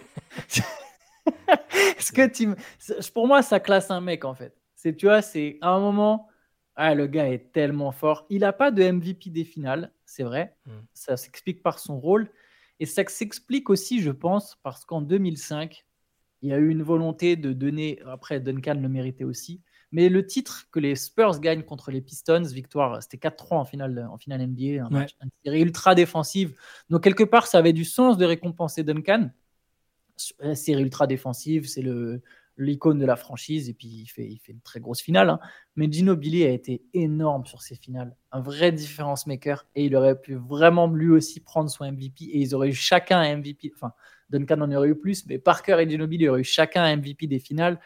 [1.96, 2.50] Est-ce que tu
[3.14, 4.54] pour moi, ça classe un mec en fait.
[4.76, 6.28] C'est tu vois, c'est à un moment,
[6.82, 8.24] ah, le gars est tellement fort.
[8.30, 10.56] Il n'a pas de MVP des finales, c'est vrai.
[10.64, 10.70] Mm.
[10.94, 12.30] Ça s'explique par son rôle
[12.78, 15.84] et ça s'explique aussi, je pense, parce qu'en 2005,
[16.40, 18.00] il y a eu une volonté de donner.
[18.06, 19.60] Après, Duncan le méritait aussi.
[19.92, 24.08] Mais le titre que les Spurs gagnent contre les Pistons, victoire, c'était 4-3 en finale,
[24.10, 25.00] en finale NBA, un Ouais.
[25.00, 26.56] match, une série ultra défensive.
[26.88, 29.28] Donc, quelque part, ça avait du sens de récompenser Duncan.
[30.38, 32.22] La série ultra défensive, c'est le
[32.56, 35.30] l'icône de la franchise et puis il fait, il fait une très grosse finale.
[35.30, 35.40] hein.
[35.76, 40.20] Mais Ginobili a été énorme sur ces finales, un vrai différence maker et il aurait
[40.20, 43.72] pu vraiment lui aussi prendre son MVP et ils auraient eu chacun un MVP.
[43.74, 43.92] Enfin,
[44.28, 47.38] Duncan en aurait eu plus, mais Parker et Ginobili auraient eu chacun un MVP des
[47.40, 47.80] finales.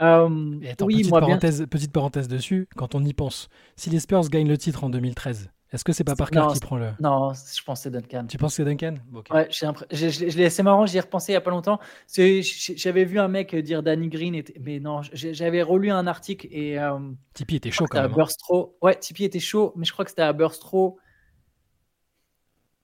[0.00, 1.28] Euh, Et attends, oui, petite, moi bien.
[1.28, 4.88] parenthèse, petite parenthèse dessus, quand on y pense, si les Spurs gagnent le titre en
[4.90, 6.90] 2013, est-ce que c'est pas Parker Non, qui prend le.
[7.00, 8.26] Non, je pense que c'est Duncan.
[8.28, 8.94] Tu penses que c'est Duncan?
[9.14, 9.28] Ok.
[9.32, 11.78] Ouais, c'est marrant, j'y ai repensé il n'y a pas longtemps.
[12.12, 16.98] J'avais vu un mec dire Danny Green, mais non, j'avais relu un article et euh,
[17.34, 18.10] Tipeee était chaud quand même.
[18.10, 18.14] hein.
[18.14, 18.76] Burstro.
[18.82, 20.98] Ouais, Tipeee était chaud, mais je crois que c'était à Burstro.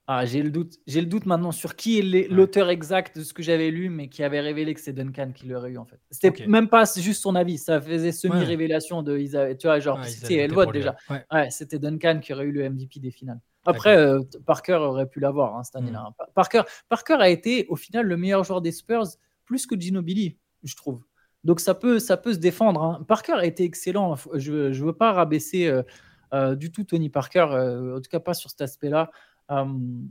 [0.09, 0.75] Ah, j'ai le doute.
[0.87, 4.09] J'ai le doute maintenant sur qui est l'auteur exact de ce que j'avais lu, mais
[4.09, 5.99] qui avait révélé que c'est Duncan qui l'aurait eu en fait.
[6.13, 9.19] C'était même pas juste son avis, ça faisait semi-révélation de.
[9.55, 10.97] tu vois, genre, Ouais, c'était elle vote déjà.
[11.11, 11.25] ouais.
[11.33, 11.41] Ouais.
[11.43, 13.41] Ouais, c'était Duncan qui aurait eu le MVP des finales.
[13.65, 16.03] Après, euh, Parker aurait pu l'avoir hein, cette année-là.
[16.03, 16.07] Mm.
[16.07, 16.15] hein.
[16.17, 19.07] Pa- Parker, Parker a été au final le meilleur joueur des Spurs,
[19.45, 21.03] plus que Ginobili, je trouve.
[21.43, 22.81] Donc ça peut, ça peut se défendre.
[22.81, 23.05] hein.
[23.09, 24.15] Parker a été excellent.
[24.15, 25.83] Faut- Je ne veux pas rabaisser euh,
[26.33, 27.41] euh, du tout Tony Parker,
[27.97, 29.11] en tout cas pas sur cet aspect-là.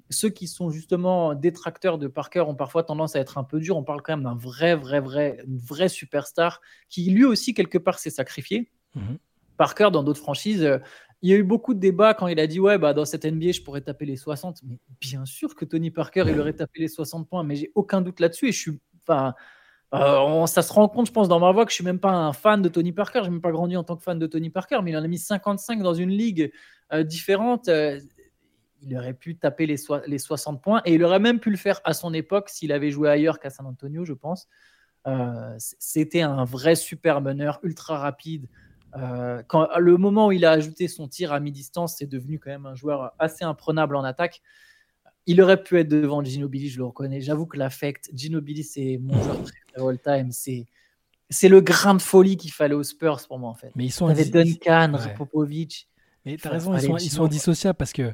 [0.09, 3.75] Ceux qui sont justement détracteurs de Parker ont parfois tendance à être un peu durs.
[3.77, 7.77] On parle quand même d'un vrai, vrai, vrai, une vraie superstar qui lui aussi quelque
[7.77, 8.71] part s'est sacrifié.
[8.95, 9.17] Mhm.
[9.57, 10.79] Parker, dans d'autres franchises, euh,
[11.21, 13.25] il y a eu beaucoup de débats quand il a dit Ouais, bah, dans cette
[13.25, 14.61] NBA, je pourrais taper les 60.
[14.63, 18.01] Mais bien sûr que Tony Parker, il aurait tapé les 60 points, mais j'ai aucun
[18.01, 18.49] doute là-dessus.
[18.49, 18.79] Et je suis.
[19.07, 19.33] Enfin,
[19.93, 21.99] euh, on- ça se rend compte, je pense, dans ma voix que je suis même
[21.99, 23.19] pas un fan de Tony Parker.
[23.19, 25.03] Je n'ai même pas grandi en tant que fan de Tony Parker, mais il en
[25.03, 26.51] a mis 55 dans une ligue
[26.93, 27.69] euh, différente.
[27.69, 27.99] Euh,
[28.81, 31.57] il aurait pu taper les, soi- les 60 points et il aurait même pu le
[31.57, 34.47] faire à son époque s'il avait joué ailleurs qu'à San Antonio, je pense.
[35.07, 38.47] Euh, C'était un vrai super meneur, ultra rapide.
[38.97, 42.49] Euh, quand, le moment où il a ajouté son tir à mi-distance, c'est devenu quand
[42.49, 44.41] même un joueur assez imprenable en attaque.
[45.27, 47.19] Il aurait pu être devant Ginobili, je le reconnais.
[47.19, 50.31] J'avoue que l'affect, Ginobili, c'est mon joueur préféré all-time.
[50.31, 50.65] C'est,
[51.29, 53.71] c'est le grain de folie qu'il fallait aux Spurs pour moi, en fait.
[53.75, 55.13] Mais ils sont Duncan, Ouais.
[55.15, 55.89] Popovic.
[56.25, 58.13] Mais t'as raison, ils sont, ils sont indissociables parce que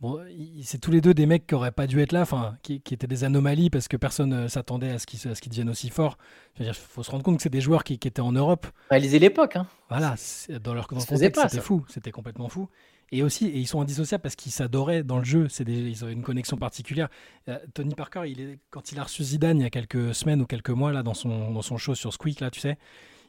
[0.00, 0.20] bon,
[0.62, 2.94] c'est tous les deux des mecs qui auraient pas dû être là, enfin, qui, qui
[2.94, 6.18] étaient des anomalies parce que personne euh, s'attendait à ce qu'ils deviennent aussi forts.
[6.60, 8.66] Il faut se rendre compte que c'est des joueurs qui, qui étaient en Europe.
[8.90, 9.56] Réalisez l'époque.
[9.56, 9.66] Hein.
[9.88, 10.14] Voilà,
[10.62, 12.68] dans leur dans le contexte, c'était fou, c'était complètement fou.
[13.12, 15.46] Et aussi, et ils sont indissociables parce qu'ils s'adoraient dans le jeu.
[15.60, 17.08] Des, ils ont une connexion particulière.
[17.48, 20.40] Euh, Tony Parker, il est, quand il a reçu Zidane il y a quelques semaines
[20.40, 22.76] ou quelques mois là dans son dans son show sur Squeak là, tu sais,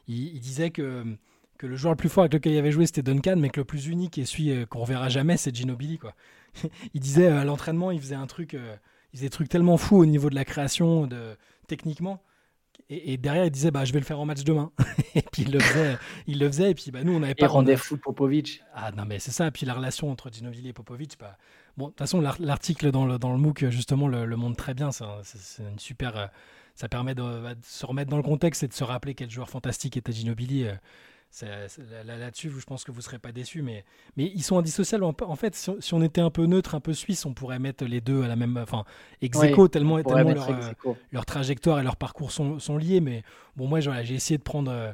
[0.08, 1.04] il, il disait que
[1.58, 3.60] que le joueur le plus fort avec lequel il avait joué c'était Duncan, mais que
[3.60, 6.14] le plus unique et celui euh, qu'on reverra jamais c'est Ginobili quoi.
[6.94, 8.76] il disait euh, à l'entraînement, il faisait un truc, euh,
[9.12, 11.36] il faisait des trucs tellement fous au niveau de la création, de
[11.68, 12.22] techniquement.
[12.90, 14.72] Et, et derrière, il disait bah je vais le faire en match demain.
[15.14, 16.70] et puis il le faisait, il le faisait.
[16.70, 18.62] Et puis bah nous on n'avait Et pas rendait on a- fou Popovic.
[18.74, 21.36] ah non mais c'est ça, puis la relation entre Ginobili et Popovic, bah,
[21.76, 24.56] bon de toute façon l'ar- l'article dans le, dans le MOOC justement le, le montre
[24.56, 26.26] très bien, c'est un- c'est c'est une super, euh,
[26.74, 29.30] ça permet de, bah, de se remettre dans le contexte et de se rappeler quel
[29.30, 30.64] joueur fantastique était Ginobili.
[30.66, 30.74] euh,
[32.04, 33.84] Là-dessus, je pense que vous serez pas déçus, mais,
[34.16, 35.04] mais ils sont indissociables.
[35.04, 37.34] En, en fait, si on, si on était un peu neutre, un peu suisse, on
[37.34, 38.84] pourrait mettre les deux à la même, enfin,
[39.22, 40.70] ex tellement, tellement leur, ex euh,
[41.12, 43.00] leur trajectoire et leur parcours sont, sont liés.
[43.00, 43.22] Mais
[43.56, 44.70] bon, moi, j'ai essayé de prendre.
[44.70, 44.92] euh,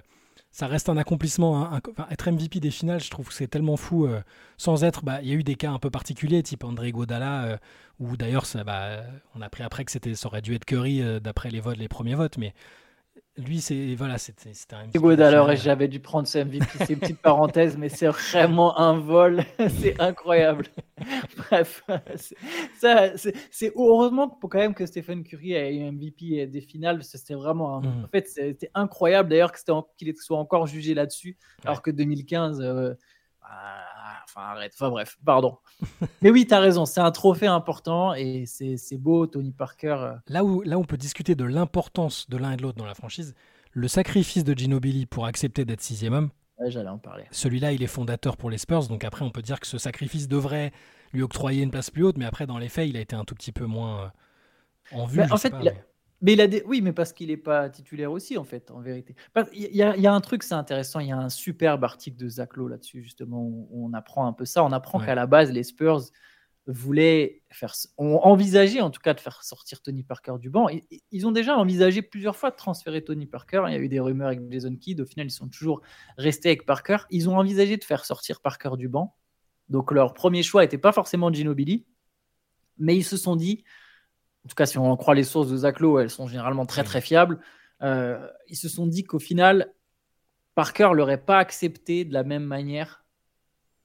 [0.50, 1.64] ça reste un accomplissement.
[1.66, 4.06] un- un- enfin, être MVP des finales, je trouve que c'est tellement fou.
[4.06, 4.20] euh,
[4.58, 5.04] sans être.
[5.04, 7.56] bah, Il y a eu des cas un peu particuliers, type André Godala, euh,
[8.00, 9.02] où d'ailleurs, bah,
[9.34, 11.78] on a appris après que c'était, ça aurait dû être Curry euh, d'après les votes,
[11.78, 12.36] les premiers votes.
[12.38, 12.52] Mais
[13.38, 15.52] lui, c'est voilà, c'était un national.
[15.52, 16.66] et j'avais dû prendre ce MVP.
[16.78, 19.42] C'est une petite parenthèse, mais c'est vraiment un vol.
[19.80, 20.66] c'est incroyable.
[21.36, 21.82] Bref,
[22.16, 22.36] c'est-
[22.78, 26.98] ça, c'est c'est- heureusement pour quand même que Stephen Curry a eu MVP des finales.
[26.98, 28.04] parce que C'était vraiment, un- Mhm.
[28.04, 29.52] en fait, c'était incroyable d'ailleurs
[29.96, 32.60] qu'il soit encore jugé là-dessus, alors que 2015.
[32.60, 32.94] euh,
[33.42, 33.84] ah,
[34.24, 34.72] enfin, arrête.
[34.74, 35.58] Enfin, bref, pardon.
[36.22, 36.84] mais oui, tu as raison.
[36.86, 39.96] C'est un trophée important et c'est c'est beau, Tony Parker.
[39.98, 42.86] euh, Là où, là, on peut discuter de l'importance de l'un et de l'autre dans
[42.86, 43.34] la franchise.
[43.72, 47.24] Le sacrifice de Ginobili pour accepter d'être sixième homme, ouais, J'allais en parler.
[47.30, 48.86] celui-là, il est fondateur pour les Spurs.
[48.88, 50.72] Donc après, on peut dire que ce sacrifice devrait
[51.14, 52.18] lui octroyer une place plus haute.
[52.18, 54.08] Mais après, dans les faits, il a été un tout petit peu moins euh,
[54.98, 55.22] en vue.
[55.26, 55.84] Je en fait, pas, il a- mais-
[56.22, 56.62] Mais il a des...
[56.66, 59.14] Oui, mais parce qu'il n'est pas titulaire aussi, en fait, en vérité.
[59.52, 61.00] Il y, a- il y a un truc, c'est intéressant.
[61.00, 64.32] Il y a un superbe article de Zach Lowe là-dessus, justement, où on apprend un
[64.32, 64.62] peu ça.
[64.64, 65.06] On apprend Ouais.
[65.06, 66.00] qu'à la base, les Spurs
[66.68, 70.68] voulaient faire, ont envisagé en tout cas de faire sortir Tony Parker du banc.
[70.68, 73.64] Ils, ils ont déjà envisagé plusieurs fois de transférer Tony Parker.
[73.66, 75.00] Il y a eu des rumeurs avec Jason Kidd.
[75.00, 75.82] Au final, ils sont toujours
[76.18, 76.98] restés avec Parker.
[77.10, 79.16] Ils ont envisagé de faire sortir Parker du banc.
[79.70, 81.84] Donc leur premier choix n'était pas forcément Ginobili,
[82.78, 83.64] mais ils se sont dit,
[84.44, 86.66] en tout cas si on en croit les sources de Zach Lowe, elles sont généralement
[86.66, 87.38] très très fiables,
[87.82, 89.72] euh, ils se sont dit qu'au final,
[90.54, 93.04] Parker l'aurait pas accepté de la même manière,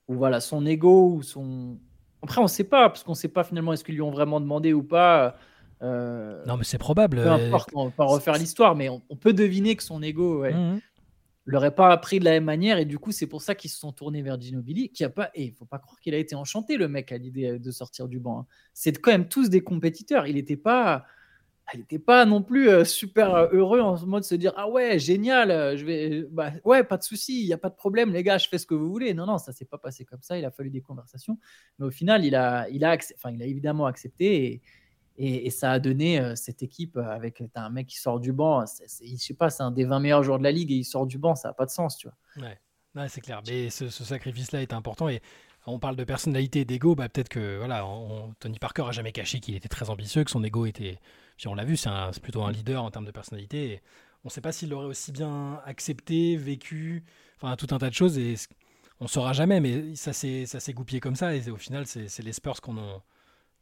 [0.08, 1.78] ou voilà, son ego ou son...
[2.24, 4.12] Après on ne sait pas, parce qu'on ne sait pas finalement est-ce qu'ils lui ont
[4.12, 5.36] vraiment demandé ou pas.
[5.82, 7.22] euh, Non, mais c'est probable.
[7.22, 10.42] peu importe, on va pas refaire l'histoire, mais on, on peut deviner que son ego,
[10.42, 10.82] ouais, mhm.
[11.48, 13.80] L'aurait pas appris de la même manière et du coup c'est pour ça qu'ils se
[13.80, 16.36] sont tournés vers Ginobili qui a pas et il faut pas croire qu'il a été
[16.36, 18.46] enchanté le mec à l'idée de sortir du banc hein.
[18.74, 20.28] c'est quand même tous des compétiteurs.
[20.28, 21.06] Il n'était pas
[21.74, 25.00] il était pas non plus euh, super euh, heureux en mode se dire ah ouais
[25.00, 28.14] génial euh, je vais bah, ouais pas de souci il y a pas de problème
[28.14, 29.14] les gars je fais ce que vous voulez.
[29.14, 31.38] Non non ça s'est pas passé comme ça il a fallu des conversations.
[31.80, 34.62] Mais au final il a il a enfin il a évidemment accepté
[35.18, 38.66] et, ça a donné euh, cette équipe euh, avec un mec qui sort du banc,
[38.68, 40.76] c'est, c'est- je sais pas, c'est un des 20 meilleurs joueurs de la ligue et
[40.76, 42.48] il sort du banc, ça n'a pas de sens, tu vois.
[42.96, 43.42] Ouais, c'est clair.
[43.48, 45.08] Mais ce, ce sacrifice-là est important.
[45.10, 45.22] Et
[45.68, 46.96] on parle de personnalité et d'ego.
[46.96, 50.32] Bah, Peut-être que voilà, on- Tony Parker a jamais caché qu'il était très ambitieux, que
[50.32, 51.00] son ego était.
[51.46, 51.90] on l'a vu, c'est
[52.22, 53.82] plutôt un leader en termes de personnalité.
[54.24, 57.04] On ne sait pas s'il l'aurait aussi bien accepté, vécu,
[57.36, 58.18] enfin tout un tas de choses.
[58.18, 58.48] Et c-
[59.00, 59.60] on saura jamais.
[59.60, 61.36] Mais ça s'est goupillé comme ça.
[61.36, 63.02] Et au final, c'est les Spurs qu'on ont,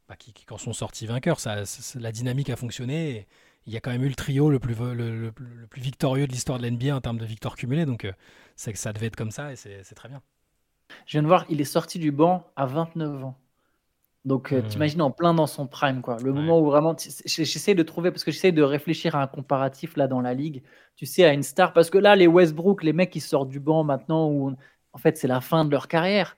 [0.08, 1.40] bah, qui, qui en sont sortis vainqueurs.
[1.40, 3.26] Ça, ça- la dynamique a fonctionné.
[3.66, 6.26] Il y a quand même eu le trio le plus, le, le- le plus victorieux
[6.26, 7.86] de l'histoire de l'NBA en termes de victoires cumulées.
[7.86, 8.12] Donc, euh,
[8.56, 10.22] c'est que ça devait être comme ça et c'est très bien.
[11.06, 13.38] Je viens de voir, il est sorti du banc à 29 ans.
[14.24, 14.62] Donc, euh, Hmm.
[14.62, 16.18] t'imagines en plein dans son prime, quoi.
[16.20, 16.34] Le Ouais.
[16.34, 16.96] moment où vraiment,
[17.26, 20.62] j'essaie de trouver, parce que j'essaie de réfléchir à un comparatif là dans la ligue,
[20.96, 23.60] tu sais, à une star, parce que là, les Westbrook, les mecs qui sortent du
[23.60, 24.56] banc maintenant, où on-
[24.94, 26.36] en fait, c'est la fin de leur carrière,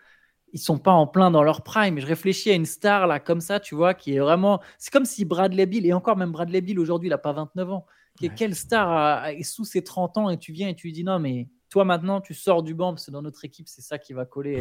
[0.53, 1.99] ils sont pas en plein dans leur prime.
[1.99, 4.61] Je réfléchis à une star là, comme ça, tu vois, qui est vraiment.
[4.79, 7.71] C'est comme si Bradley Bill, et encore même Bradley Bill aujourd'hui, il a pas 29
[7.71, 7.87] ans,
[8.21, 8.31] Ouais.
[8.35, 11.05] quelle star a- est sous ses 30 ans, et tu viens et tu lui dis
[11.05, 13.99] non, mais toi maintenant, tu sors du banc, parce que dans notre équipe, c'est ça
[13.99, 14.61] qui va coller.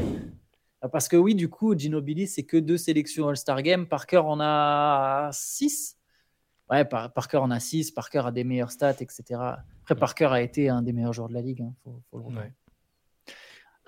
[0.83, 3.87] Euh, Parce que oui, du coup, Ginobili, c'est que deux sélections All-Star Game.
[3.87, 5.97] Parker en a 6.
[6.69, 7.89] Ouais, Par- Parker en a 6.
[7.89, 9.23] Parker a des meilleurs stats, etc.
[9.81, 11.61] Après, Parker a été un des meilleurs joueurs de la ligue.
[11.63, 12.25] hein, faut- faut le.
[12.37, 12.53] Ouais.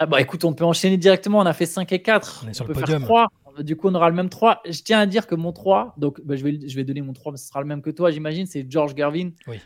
[0.01, 1.39] Ah bah écoute, on peut enchaîner directement.
[1.39, 2.43] On a fait 5 et 4.
[2.45, 3.03] On est sur peut le faire podium.
[3.03, 3.27] 3.
[3.63, 4.61] Du coup, on aura le même 3.
[4.65, 7.11] Je tiens à dire que mon 3, donc bah, je, vais, je vais donner mon
[7.13, 8.45] 3, mais ce sera le même que toi, j'imagine.
[8.45, 9.31] C'est George Gervin.
[9.47, 9.59] Oui.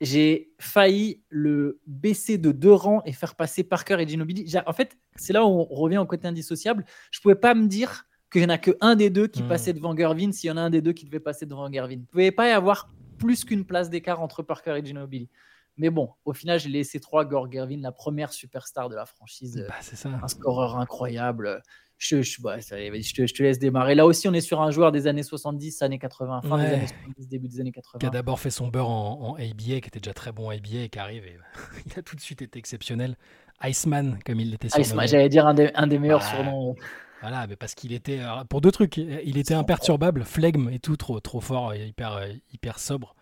[0.00, 4.50] J'ai failli le baisser de deux rangs et faire passer Parker et Ginobili.
[4.66, 6.84] En fait, c'est là où on revient au côté indissociable.
[7.12, 9.48] Je pouvais pas me dire qu'il n'y en a qu'un des deux qui Hmm.
[9.48, 11.92] passait devant Gervin s'il y en a un des deux qui devait passer devant Gervin.
[11.92, 12.88] Il ne pouvait pas y avoir
[13.18, 15.28] plus qu'une place d'écart entre Parker et Ginobili.
[15.76, 19.58] Mais bon, au final, j'ai laissé trois Gore Gervin, la première superstar de la franchise.
[19.58, 20.10] euh, Bah, c'est ça.
[20.22, 21.62] un scoreur incroyable.
[21.98, 23.94] Je, te, je te laisse démarrer.
[23.94, 26.74] Là aussi, on est sur un joueur des années 70, années 80, fin des Ouais.
[26.74, 28.10] années 70, début des années Qui a 80.
[28.10, 30.98] d'abord fait son beurre en, en ABA, qui était déjà très bon ABA, et qui
[30.98, 31.38] arrive et
[31.86, 33.16] il a tout de suite été exceptionnel.
[33.64, 35.06] Iceman, comme il l'était surnommé.
[35.06, 36.74] J'allais dire un des, un des meilleurs Bah, surnoms.
[37.20, 40.96] Voilà, mais parce qu'il était alors, pour deux trucs, il était imperturbable, flegme et tout,
[40.96, 43.14] trop trop fort, hyper euh, hyper sobre,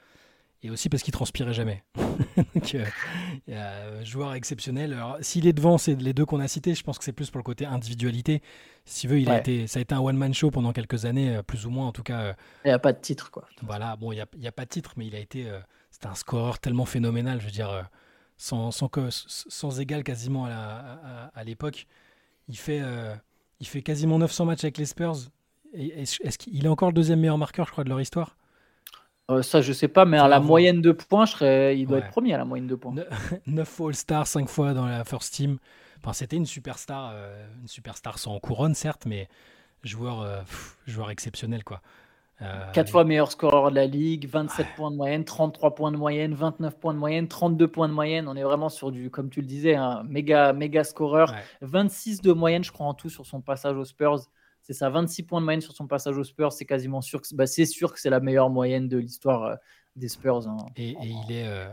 [0.63, 1.83] et aussi parce qu'il transpirait jamais.
[2.55, 2.85] Donc, euh,
[4.01, 4.93] un joueur exceptionnel.
[4.93, 6.75] Alors, s'il est devant, c'est les deux qu'on a cités.
[6.75, 8.43] Je pense que c'est plus pour le côté individualité.
[8.85, 11.05] Si tu veux, il a été, ça a été un one man show pendant quelques
[11.05, 12.21] années, euh, plus ou moins en tout cas.
[12.21, 12.33] euh,
[12.65, 13.47] Il n'y a pas de titre, quoi.
[13.63, 15.49] voilà, bon, il n'y a, pas de titre, mais il a été.
[15.49, 17.83] euh, C'était un scoreur tellement phénoménal, je veux dire, euh,
[18.37, 21.87] sans, sans, sans égal quasiment à, l'époque.
[22.49, 23.15] Il, fait, euh,
[23.61, 25.17] il fait quasiment 900 matchs avec les Spurs.
[25.75, 28.37] Est-ce qu'il est encore le deuxième meilleur marqueur, je crois, de leur histoire?
[29.31, 31.79] Euh, ça, je sais pas, mais à la moyenne de points, je serais...
[31.79, 32.05] il doit Ouais.
[32.05, 32.93] être premier à la moyenne de points.
[32.95, 33.05] Ne-
[33.47, 35.59] 9 fois All-Star, 5 fois dans la First Team.
[36.03, 39.29] Enfin, C'était une superstar, euh, une superstar sans couronne, certes, mais
[39.85, 41.81] joueur, euh, pff, joueur exceptionnel, quoi.
[42.43, 45.99] Euh, 4 fois meilleur scoreur de la ligue, 27 points de moyenne, 33 points de
[45.99, 48.29] moyenne, 29 points de moyenne, 32 points de moyenne.
[48.29, 51.33] On est vraiment sur du, comme tu le disais, un méga, méga scoreur.
[51.33, 51.43] Ouais.
[51.61, 54.21] 26 de moyenne, je crois, en tout sur son passage aux Spurs.
[54.71, 56.53] C'est ça, 26 points de moyenne sur son passage aux Spurs.
[56.53, 59.57] C'est quasiment sûr que bah, c'est sûr que c'est la meilleure moyenne de l'histoire euh,
[59.97, 60.47] des Spurs.
[60.47, 60.59] hein.
[60.77, 61.69] Et, il est, euh,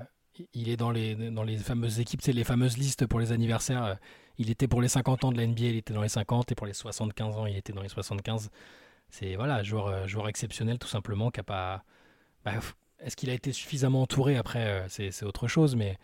[0.55, 3.85] il est dans les, dans les fameuses équipes, c'est les fameuses listes pour les anniversaires.
[3.85, 3.93] euh,
[4.39, 6.55] Il était pour les 50 ans de la NBA, il était dans les 50, et
[6.55, 8.49] pour les 75 ans, il était dans les 75.
[9.11, 11.83] C'est voilà, joueur, joueur exceptionnel tout simplement, qui a pas.
[12.45, 12.53] bah,
[12.99, 15.97] Est-ce qu'il a été suffisamment entouré après C'est c'est autre chose, mais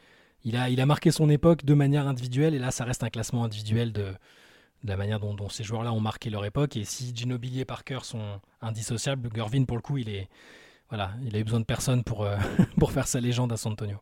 [0.44, 3.10] il a, il a marqué son époque de manière individuelle, et là, ça reste un
[3.10, 4.14] classement individuel de,
[4.84, 6.78] de la manière dont, dont ces joueurs-là ont marqué leur époque.
[6.78, 10.30] Et si Ginobili et Parker sont indissociables, Gervin, pour le coup, il est.
[10.90, 12.38] Voilà, il a eu besoin de personne pour, euh,
[12.80, 13.98] pour faire sa légende à San Antonio.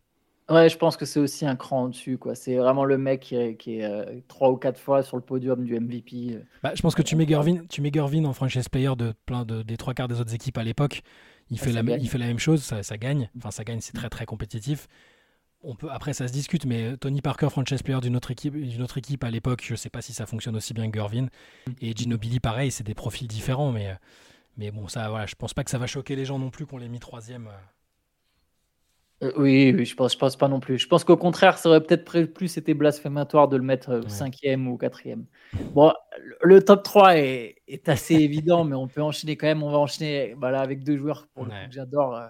[0.50, 2.18] Ouais, je pense que c'est aussi un cran au-dessus.
[2.18, 2.36] quoi.
[2.36, 5.24] C'est vraiment le mec qui est, qui est, euh, trois ou quatre fois sur le
[5.24, 6.34] podium du MVP.
[6.36, 6.42] euh.
[6.62, 9.46] Bah, je pense que tu mets Gervin, tu mets Gervin en franchise player de plein
[9.46, 11.04] de, des trois quarts des autres équipes à l'époque.
[11.50, 12.02] Il, Ah, fait ça la, gagne.
[12.02, 13.30] il fait la même chose, ça, ça gagne.
[13.38, 14.88] Enfin, ça gagne, c'est très très compétitif.
[15.64, 18.82] On peut, après, ça se discute, mais Tony Parker, franchise player d'une autre équipe, d'une
[18.82, 21.28] autre équipe à l'époque, je sais pas si ça fonctionne aussi bien que Gervin.
[21.82, 23.96] Et Ginobili, pareil, c'est des profils différents, mais, euh,
[24.58, 26.66] mais bon, ça, voilà, je pense pas que ça va choquer les gens non plus
[26.68, 27.48] qu'on l'ait mis troisième.
[27.48, 27.52] euh.
[29.24, 30.80] Euh, oui, oui, je pense, je pense pas non plus.
[30.80, 34.10] Je pense qu'au contraire, ça aurait peut-être plus été blasphématoire de le mettre euh, Ouais.
[34.10, 35.28] cinquième ou quatrième.
[35.74, 35.94] Bon,
[36.42, 39.62] le- top 3 est, est assez évident, mais on peut enchaîner quand même.
[39.64, 41.58] On va enchaîner voilà, avec deux joueurs pour le Ouais.
[41.58, 42.28] coup, que j'adore, euh,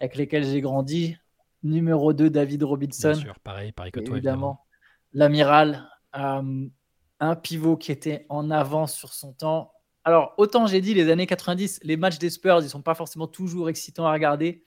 [0.00, 1.16] avec lesquels j'ai grandi.
[1.62, 3.14] Numéro 2, David Bien Robinson.
[3.14, 4.64] sûr, pareil, pareil que toi, évidemment.
[5.12, 6.66] L'amiral, euh,
[7.20, 9.72] un pivot qui était en avance sur son temps.
[10.04, 13.26] Alors, autant j'ai dit les années 90, les matchs des Spurs, ils sont pas forcément
[13.26, 14.62] toujours excitants à regarder,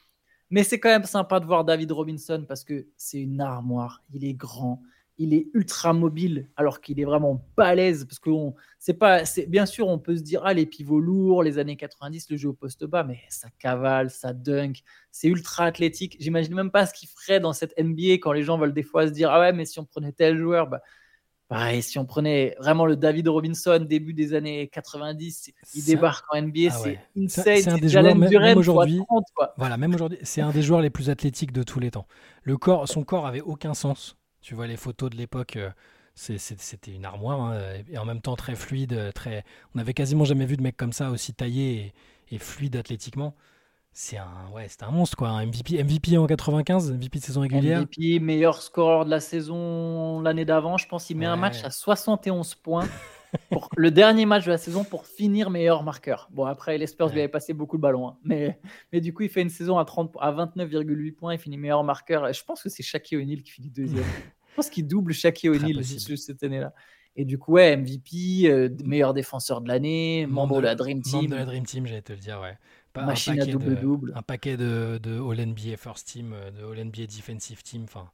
[0.49, 4.03] mais c'est quand même sympa de voir David Robinson parce que c'est une armoire.
[4.13, 4.81] Il est grand,
[5.18, 8.05] il est ultra mobile, alors qu'il est vraiment balèze.
[8.05, 10.99] Parce que on- c'est pas, c'est bien sûr, on peut se dire ah les pivots
[10.99, 14.82] lourds, les années 90, le jeu au poste bas, mais ça cavale, ça dunk,
[15.12, 16.18] c'est ultra athlétique.
[16.20, 19.07] J'imagine même pas ce qu'il ferait dans cette NBA quand les gens veulent des fois
[19.07, 20.82] se dire ah ouais mais si on prenait tel joueur, bah,
[21.47, 26.38] pareil, si on prenait vraiment le David Robinson début des années 90, il débarque en
[26.41, 26.99] NBA, Ah ouais.
[27.14, 27.43] c'est insane.
[27.62, 28.97] c'est un des Jalen joueurs, même- Duren même fois aujourd'hui.
[29.05, 29.53] 30, quoi.
[29.57, 32.07] Voilà, même aujourd'hui, c'est un des joueurs les plus athlétiques de tous les temps.
[32.43, 34.18] Le corps, son corps avait aucun sens.
[34.41, 35.69] Tu vois les photos de l'époque, euh,
[36.15, 39.43] c'était une armoire hein, et en même temps très fluide, euh, très.
[39.75, 41.93] On avait quasiment jamais vu de mec comme ça aussi taillé
[42.29, 43.35] et, et fluide athlétiquement.
[43.93, 45.29] C'est un, ouais, c'était un monstre quoi.
[45.29, 47.81] Un MVP, MVP en 95, MVP de saison régulière.
[47.81, 51.69] MVP, meilleur scoreur de la saison l'année d'avant, je pense qu'il met un match à
[51.69, 52.87] 71 points.
[53.49, 56.27] Pour le dernier match de la saison pour finir meilleur marqueur.
[56.32, 58.09] Bon, après, les Spurs lui avaient passé beaucoup de ballons.
[58.09, 58.17] hein.
[58.23, 58.59] Mais,
[58.91, 61.34] mais du coup, il fait une saison à, 30, à 29,8 points.
[61.34, 62.27] Il finit meilleur marqueur.
[62.27, 64.03] Et je pense que c'est Shaquille O'Neal qui finit deuxième.
[64.49, 66.73] je pense qu'il double Shaquille O'Neal cette année-là.
[67.15, 71.19] Et du coup, ouais, MVP, euh, meilleur défenseur de l'année, membre de la Dream membre
[71.21, 71.29] Team.
[71.29, 72.57] de la Dream Team, j'allais te le dire, ouais.
[72.93, 74.13] Pas- un Machine à paquet de- double-double.
[74.15, 77.84] Un paquet de, de All-NBA First Team, euh, de All-NBA Defensive Team.
[77.84, 78.09] Enfin,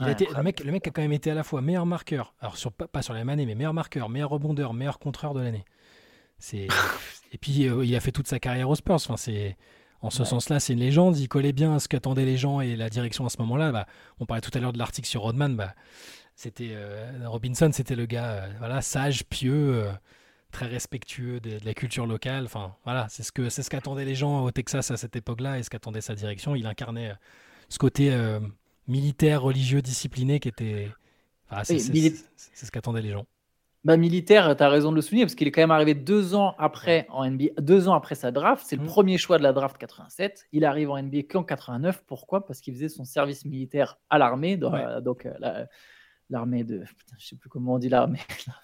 [0.00, 1.86] il a été, le, mec, le mec a quand même été à la fois meilleur
[1.86, 5.32] marqueur, alors sur, pas, sur la même année, mais meilleur marqueur, meilleur rebondeur, meilleur contreur
[5.34, 5.64] de l'année.
[6.38, 6.68] C'est
[7.32, 8.94] et puis euh, il a fait toute sa carrière aux Spurs.
[8.96, 9.56] Enfin, c'est
[10.02, 10.28] en ce Ouais.
[10.28, 11.16] sens-là, c'est une légende.
[11.18, 13.72] Il collait bien à ce qu'attendaient les gens et la direction à ce moment-là.
[13.72, 13.86] Bah,
[14.20, 15.56] on parlait tout à l'heure de l'article sur Rodman.
[15.56, 15.74] Bah,
[16.34, 19.86] c'était euh, Robinson, c'était le gars, euh, voilà, sage, pieux,
[20.52, 22.44] très respectueux de, de la culture locale.
[22.44, 25.58] Enfin, voilà, c'est ce que c'est ce qu'attendaient les gens au Texas à cette époque-là
[25.58, 26.54] et ce qu'attendait sa direction.
[26.54, 27.14] Il incarnait
[27.70, 28.14] ce côté
[28.88, 30.88] militaire, religieux, discipliné qui était.
[31.50, 33.26] enfin, c'est ce qu'attendaient les gens.
[33.84, 36.34] Bah, militaire, tu as raison de le souligner, parce qu'il est quand même arrivé deux
[36.34, 38.64] ans après en NBA, deux ans après sa draft.
[38.66, 38.88] C'est le Mhm.
[38.88, 40.46] premier choix de la draft 87.
[40.50, 42.02] Il arrive en NBA qu'en 89.
[42.04, 42.44] Pourquoi?
[42.44, 45.00] Parce qu'il faisait son service militaire à l'armée, Ouais.
[45.02, 45.68] donc euh, la-
[46.30, 46.78] l'armée de.
[46.78, 48.18] Putain, je sais plus comment on dit l'armée.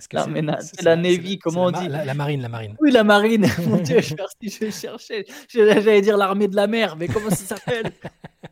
[0.00, 1.88] C'est- la Navy, comment on dit?
[1.88, 2.76] la, la marine, la marine.
[2.80, 3.46] Oui, la marine.
[3.66, 5.24] Mon Dieu, je, je cherchais.
[5.48, 7.90] J'allais dire l'armée de la mer, mais comment ça s'appelle?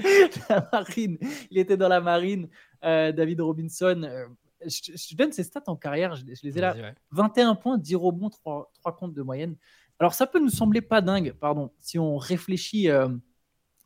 [0.48, 1.18] La marine.
[1.50, 2.48] Il était dans la marine.
[2.84, 4.02] Euh, David Robinson.
[4.04, 4.26] euh,
[4.66, 6.72] je, je donne ses stats en carrière, je, je les ai là.
[6.72, 6.94] Vas-y, ouais.
[7.12, 9.56] 21 points, 10 rebonds, 3, comptes de moyenne.
[9.98, 13.08] Alors ça peut nous sembler pas dingue, pardon, si on réfléchit, euh,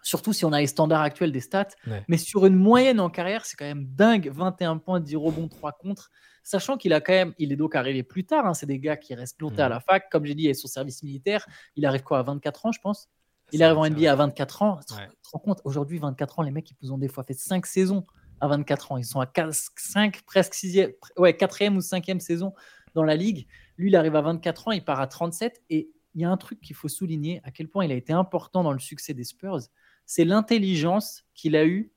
[0.03, 2.05] surtout si on a les standards actuels des stats, Ouais.
[2.09, 5.73] mais sur une moyenne en carrière, c'est quand même dingue, 21 points, 10 rebonds, 3
[5.73, 6.11] contre,
[6.43, 8.97] sachant qu'il a quand même, il est donc arrivé plus tard, hein, c'est des gars
[8.97, 9.71] qui restent longtemps à Mhm.
[9.75, 11.47] la fac, comme j'ai dit, il est son service militaire,
[11.77, 13.09] il arrive quoi, à 24 ans, je pense?
[13.55, 14.81] Il arrive en NBA à 24 ans.
[14.87, 17.67] Tu te rends compte, aujourd'hui, 24 ans, les mecs, ils ont des fois fait 5
[17.67, 18.05] saisons
[18.41, 18.97] à 24 ans.
[18.97, 22.53] Ils sont à 5, presque 6e, ouais, 4e ou 5e saison
[22.95, 23.47] dans la ligue.
[23.79, 25.63] Lui, il arrive à 24 ans, il part à 37.
[25.71, 28.13] Et il y a un truc qu'il faut souligner, à quel point il a été
[28.13, 29.61] important dans le succès des Spurs,
[30.05, 31.93] c'est l'intelligence qu'il a eue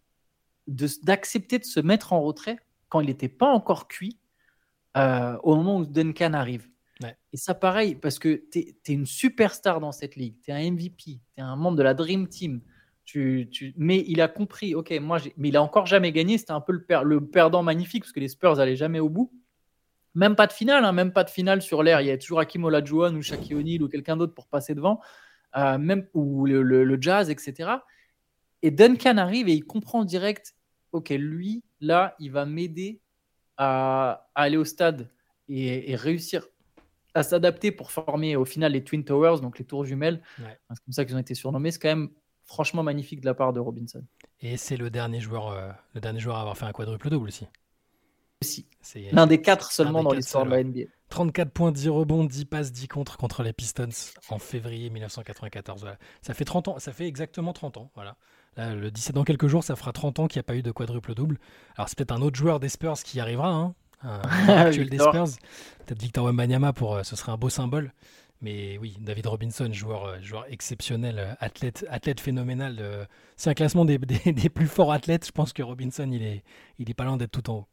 [0.68, 4.20] de- d'accepter de, se mettre en retrait quand il n'était pas encore cuit
[4.96, 6.68] euh, au moment où Duncan arrive.
[7.32, 10.36] Et ça, pareil, parce que tu es, une superstar dans cette ligue.
[10.42, 11.04] Tu es un MVP.
[11.04, 12.62] Tu es un membre de la Dream Team.
[13.78, 16.38] Mais il a compris, ok, moi, mais il a encore jamais gagné.
[16.38, 19.10] C'était un peu le, per- le perdant magnifique parce que les Spurs allaient jamais au
[19.10, 19.32] bout.
[20.16, 22.02] Même pas de finale, hein, même pas de finale sur l'air.
[22.02, 25.00] Il y a toujours Hakim Olajuwon ou Shaquille O'Neal ou quelqu'un d'autre pour passer devant,
[25.56, 27.72] Euh, même ou le, Jazz, etc.
[28.62, 30.56] Et Duncan arrive et il comprend direct,
[30.92, 33.00] ok, lui, là, il va m'aider
[33.56, 35.10] à, aller au stade
[35.48, 36.46] et réussir
[37.18, 40.22] à s'adapter pour former au final les Twin Towers, donc les tours jumelles.
[40.40, 40.58] Ouais.
[40.70, 41.72] C'est comme ça qu'ils ont été surnommés.
[41.72, 42.10] C'est quand même
[42.46, 44.04] franchement magnifique de la part de Robinson.
[44.40, 47.28] Et c'est le dernier joueur, euh, le dernier joueur à avoir fait un quadruple double
[47.28, 47.46] aussi.
[48.42, 48.68] Aussi.
[48.82, 50.82] C'est L'un des quatre seulement des dans l'histoire de la NBA.
[51.10, 53.90] 34 points, 10 rebonds, 10 passes, 10 contre contre les Pistons
[54.30, 55.82] en février 1994.
[55.82, 55.98] Voilà.
[56.22, 57.92] Ça fait 30 ans, ça fait exactement 30 ans.
[57.96, 58.18] Voilà.
[58.58, 60.64] Là, le 17 dans quelques jours, ça fera 30 ans qu'il n'y a pas eu
[60.64, 61.40] de quadruple double.
[61.76, 65.28] Alors c'est peut-être un autre joueur des Spurs qui y arrivera, hein, actuel des Victor.
[65.28, 65.40] Spurs.
[65.86, 67.94] Peut-être Victor Wembanyama pour, euh, ce serait un beau symbole.
[68.42, 73.08] Mais oui, David Robinson, joueur, euh, joueur exceptionnel, euh, athlète, athlète phénoménal.
[73.36, 75.26] c'est un classement des, des- des plus forts athlètes.
[75.26, 76.44] Je pense que Robinson, il est,
[76.80, 77.68] il est pas loin d'être tout en haut.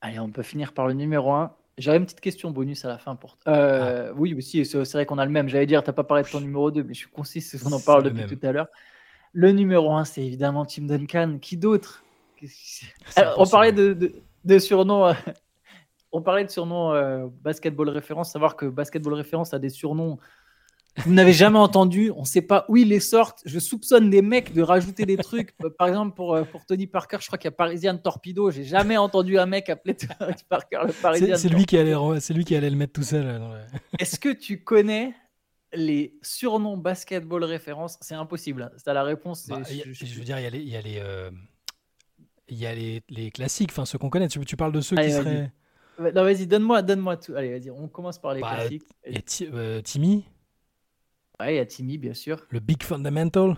[0.00, 1.52] Allez, on peut finir par le numéro 1.
[1.76, 3.36] J'aurais une petite question bonus à la fin pour.
[3.46, 5.48] Euh, Oui, aussi, c'est vrai qu'on a le même.
[5.48, 7.80] J'allais dire, t'as pas parlé de ton numéro 2, mais je suis concis, qu'on en
[7.80, 8.38] parle le depuis même.
[8.38, 8.68] tout à l'heure.
[9.32, 11.38] Le numéro 1, c'est évidemment Tim Duncan.
[11.40, 12.02] Qui d'autre?
[13.36, 14.14] On parlait de, de,
[14.48, 15.06] de surnoms.
[15.06, 15.12] euh,
[16.12, 18.32] on parlait de surnoms euh, basketball référence.
[18.32, 20.18] Savoir que basketball référence a des surnoms
[21.06, 22.10] vous n'avez jamais entendus.
[22.16, 23.40] On ne sait pas où ils les sortent.
[23.44, 25.54] Je soupçonne des mecs de rajouter des trucs.
[25.78, 28.50] Par exemple, pour, euh, pour Tony Parker, je crois qu'il y a Parisian Torpedo.
[28.50, 31.94] J'ai jamais entendu un mec appeler Tony Parker le Parisian C'est lui, qui allait,
[32.30, 33.26] lui qui allait le mettre tout seul.
[33.28, 33.62] euh,
[34.00, 35.14] est-ce que tu connais
[35.72, 37.96] les surnoms basketball référence?
[38.00, 38.62] C'est impossible.
[38.62, 38.70] hein.
[38.76, 39.46] C'est à la réponse.
[39.46, 41.30] Bah, je- je- je veux dire, il y a les, il y a les, euh,
[42.48, 44.28] il y a les, les classiques, enfin ceux qu'on connaît.
[44.28, 45.52] Tu, tu parles de ceux Allez, qui seraient.
[45.98, 47.34] Non, vas-y, donne-moi, donne-moi tout.
[47.34, 48.84] Allez, vas-y, on commence par les Bah, classiques.
[49.42, 50.24] Euh, Timmy,
[51.40, 52.46] Ouais, il y a Timmy, bien sûr.
[52.50, 53.56] le Big Fundamental.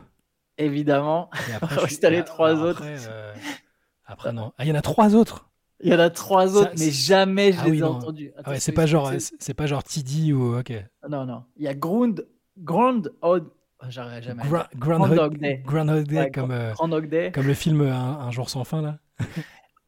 [0.59, 1.30] Évidemment.
[1.49, 2.82] Et après, je les trois alors autres.
[2.82, 3.34] Après, euh,
[4.05, 4.53] après, non.
[4.59, 5.51] Ah, il y en a trois autres.
[5.82, 7.93] Il y en a trois Ça, autres, mais jamais je Ah les oui, ai non.
[7.93, 8.32] entendus.
[8.45, 10.72] Ah ouais, c'est pas genre, c'est- pas genre TD ou ok.
[11.09, 11.45] Non, non.
[11.57, 12.26] Il y a Ground,
[13.22, 13.51] Odd.
[13.89, 14.43] J'arriverai jamais.
[14.45, 14.68] Gra-.
[14.76, 15.62] Groundhog Day.
[15.64, 17.33] Groundhog Day, Ouais, comme, euh, Grand Hog Day.
[17.33, 18.99] comme le film euh, un, Un jour sans fin là.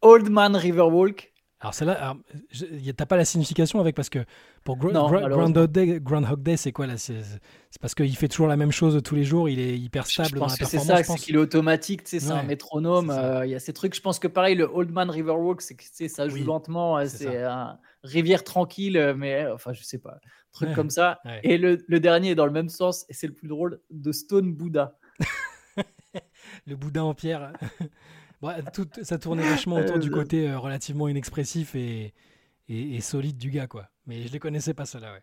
[0.02, 1.30] Old Man Riverwalk.
[1.60, 2.16] Alors celle-là,
[2.50, 4.18] je- t'as pas la signification avec parce que
[4.64, 5.08] pour Gro- Non.
[5.08, 6.96] Groundhog Day, Groundhog Day, c'est quoi là?
[6.96, 7.20] C'est
[7.80, 9.48] parce qu'il fait toujours la même chose tous les jours.
[9.48, 11.38] Il est hyper Je stable dans pense la que c'est ça, je c'est qu'il est
[11.38, 13.10] automatique, tu sais, c'est un Ouais, métronome.
[13.10, 13.38] c'est ça.
[13.38, 13.94] euh, Il y a ces trucs.
[13.94, 16.98] Je pense que pareil, le Old Man Riverwalk, c'est que ça joue Oui, lentement.
[17.06, 20.16] c'est un rivière tranquille, mais enfin, je sais pas,
[20.52, 21.20] truc Ouais, comme ça.
[21.24, 21.40] ouais.
[21.44, 24.12] Et le, le dernier est dans le même sens, et c'est le plus drôle, de
[24.12, 24.98] Stone Buddha.
[26.66, 27.52] Le boudin en pierre.
[28.42, 32.12] Bon, tout, ça tournait vachement autour du Euh, côté euh, relativement inexpressif et,
[32.68, 33.88] et, et solide du gars, quoi.
[34.06, 35.22] Mais je les connaissais pas, ceux-là, ouais.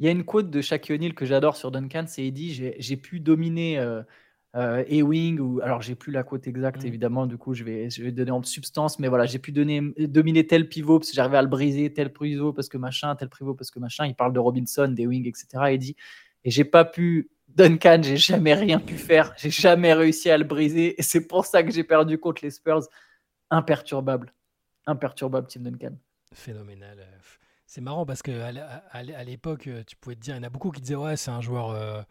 [0.00, 2.52] Il y a une quote de Shaquille O'Neal que j'adore sur Duncan, c'est il dit
[2.52, 4.02] j'ai j'ai pu dominer euh,
[4.56, 6.86] euh, Ewing ou alors j'ai plus la quote exacte Mm.
[6.86, 9.80] évidemment du coup je vais je vais donner en substance mais voilà j'ai pu donner
[9.98, 13.28] dominer tel pivot parce que j'arrivais à le briser tel pivot parce que machin tel
[13.28, 14.06] pivot parce que machin.
[14.06, 15.94] Il parle de Robinson d'Ewing etc et dit
[16.44, 19.34] et j'ai pas pu Duncan j'ai jamais rien pu faire.
[19.36, 22.50] J'ai jamais réussi à le briser et c'est pour ça que j'ai perdu contre les
[22.50, 22.82] Spurs.
[23.50, 24.32] Imperturbable.
[24.86, 25.96] Imperturbable Tim Duncan.
[26.32, 26.98] Phénoménal.
[27.00, 27.04] euh,
[27.66, 30.50] C'est marrant parce que à l'époque, euh, tu pouvais te dire, il y en a
[30.50, 32.02] beaucoup qui disaient, ouais, c'est un joueur euh,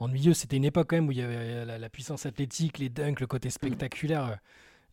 [0.00, 0.34] ennuyeux.
[0.34, 3.20] C'était une époque quand même où il y avait la, la puissance athlétique, les dunks,
[3.20, 4.26] le côté spectaculaire.
[4.26, 4.36] euh,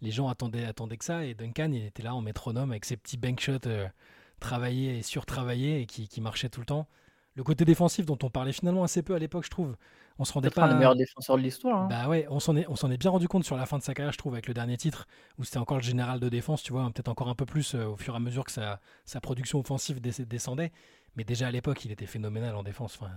[0.02, 1.26] Les gens attendaient, attendaient que ça.
[1.26, 3.88] Et Duncan, il était là en métronome avec ses petits bank shots euh,
[4.40, 6.88] travaillés et surtravaillés et qui, qui marchaient tout le temps.
[7.36, 9.76] Le côté défensif dont on parlait finalement assez peu à l'époque, je trouve.
[10.20, 10.70] On se rendait peut-être un pas.
[10.70, 11.88] des meilleurs défenseurs de l'histoire hein.
[11.90, 13.84] Bah ouais, on s'en est, on s'en est bien rendu compte sur la fin de
[13.84, 16.64] sa carrière, je trouve, avec le dernier titre, où c'était encore le général de défense,
[16.64, 18.52] tu vois, hein, peut-être encore un peu plus euh, au fur et à mesure que
[18.52, 20.72] sa, sa production offensive des- descendait.
[21.16, 23.12] Mais déjà à l'époque, il était phénoménal en défense, enfin,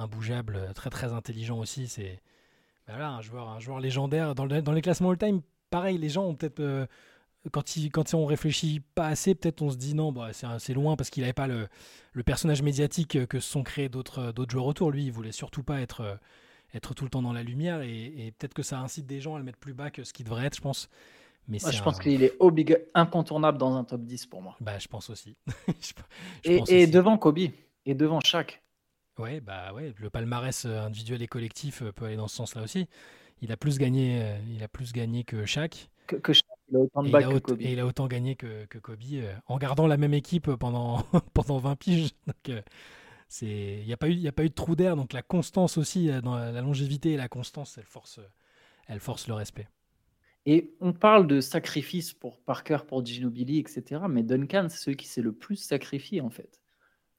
[0.00, 1.88] imbougeable, euh, très très intelligent aussi.
[1.88, 2.20] C'est
[2.86, 4.34] bah voilà, un joueur, un joueur légendaire.
[4.34, 5.40] Dans, le- dans les classements all-time,
[5.70, 6.60] pareil, les gens ont peut-être.
[6.60, 6.86] euh,
[7.52, 10.96] quand, ils, quand on réfléchit pas assez, peut-être on se dit non, bah, c'est loin
[10.96, 11.68] parce qu'il n'avait pas le,
[12.12, 14.90] le personnage médiatique euh, que se sont créés d'autres d'autres joueurs autour.
[14.90, 16.00] Lui, il voulait surtout pas être.
[16.02, 16.16] euh,
[16.72, 19.34] être tout le temps dans la lumière et, et peut-être que ça incite des gens
[19.34, 20.88] à le mettre plus bas que ce qu'il devrait être, je pense.
[21.48, 24.54] Mais Moi, je pense un- qu'il est obliga- incontournable dans un top 10 pour moi.
[24.60, 25.36] bah, je pense aussi.
[25.48, 25.52] je,
[26.44, 26.90] je Et, pense et aussi.
[26.92, 27.38] devant Kobe,
[27.86, 28.62] et devant Shaq.
[29.20, 32.62] Ouais, bah ouais, le palmarès euh, individuel et collectif euh, peut aller dans ce sens-là
[32.62, 32.88] aussi.
[33.42, 35.90] Il a plus gagné, euh, il a plus gagné que Shaq.
[36.06, 37.62] Que, que Shaq, il a autant Et de il, a que aut- Kobe.
[37.62, 40.98] et il a autant gagné que, que Kobe euh, en gardant la même équipe pendant,
[41.34, 42.10] pendant 20 piges.
[42.26, 42.62] Donc, euh,
[43.28, 44.96] c'est, il n'y a, pas eu- il y a pas eu de trou d'air.
[44.96, 48.20] Donc la constance aussi, dans la, la longévité et la constance, elle force,
[48.88, 49.68] elle force le respect.
[50.44, 54.06] Et on parle de sacrifice pour Parker, pour Ginobili, etc.
[54.08, 56.59] Mais Duncan, c'est celui qui s'est le plus sacrifié, en fait.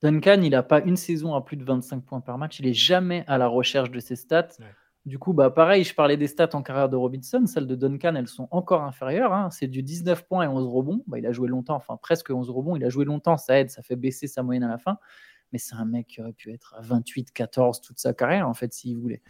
[0.03, 2.59] Duncan, il n'a pas une saison à plus de 25 points par match.
[2.59, 4.47] Il est jamais à la recherche de ses stats.
[4.59, 4.65] Ouais.
[5.05, 7.45] Du coup, bah, pareil, je parlais des stats en carrière de Robinson.
[7.47, 9.33] Celles de Duncan, elles sont encore inférieures.
[9.33, 9.49] hein.
[9.51, 11.03] C'est du 19 points et 11 rebonds.
[11.07, 12.75] Bah, il a joué longtemps, enfin presque 11 rebonds.
[12.75, 14.97] Il a joué longtemps, ça aide, ça fait baisser sa moyenne à la fin.
[15.51, 18.53] Mais c'est un mec qui aurait pu être à 28, 14 toute sa carrière, en
[18.53, 19.21] fait, s'il voulait.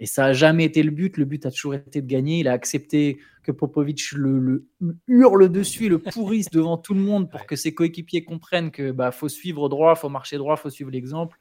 [0.00, 1.18] Et ça n'a jamais été le but.
[1.18, 2.40] Le but a toujours été de gagner.
[2.40, 4.66] Il a accepté que Popovic le, le
[5.06, 8.92] hurle dessus et le pourrisse devant tout le monde pour que ses coéquipiers comprennent que
[8.92, 11.38] bah, faut suivre droit, faut marcher droit, faut suivre l'exemple.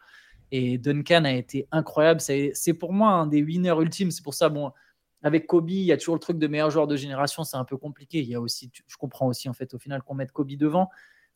[0.51, 2.19] Et Duncan a été incroyable.
[2.19, 4.11] C'est c'est pour moi un des winners ultimes.
[4.11, 4.71] C'est pour ça, bon,
[5.23, 7.45] avec Kobe, il y a toujours le truc de meilleur joueur de génération.
[7.45, 8.19] C'est un peu compliqué.
[8.19, 10.89] Il y a aussi, je comprends aussi en fait au final qu'on mette Kobe devant.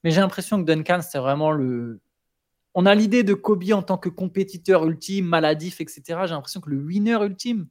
[0.03, 2.01] Mais j'ai l'impression que Duncan, c'est vraiment le.
[2.76, 6.01] On a l'idée de Kobe en tant que compétiteur ultime, maladif, etc.
[6.07, 7.67] J'ai l'impression que le winner ultime,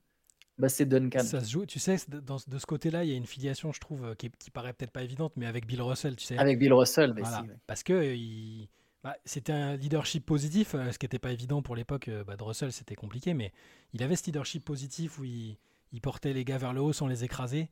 [0.58, 1.20] bah, c'est Duncan.
[1.20, 3.80] Ça se joue, tu sais, dans, de ce côté-là, il y a une filiation, je
[3.80, 6.38] trouve, euh, qui, paraît peut-être pas évidente, mais avec Bill Russell, tu sais.
[6.38, 7.38] Avec Bill Russell, Voilà.
[7.42, 7.56] si, ouais.
[7.66, 8.68] Parce que euh, il-
[9.02, 12.42] bah, c'était un leadership positif, euh, ce qui n'était pas évident pour l'époque bah, de
[12.44, 13.52] Russell, c'était compliqué, mais
[13.94, 15.56] il avait ce leadership positif où il,
[15.92, 17.68] il portait les gars vers le haut sans les écraser.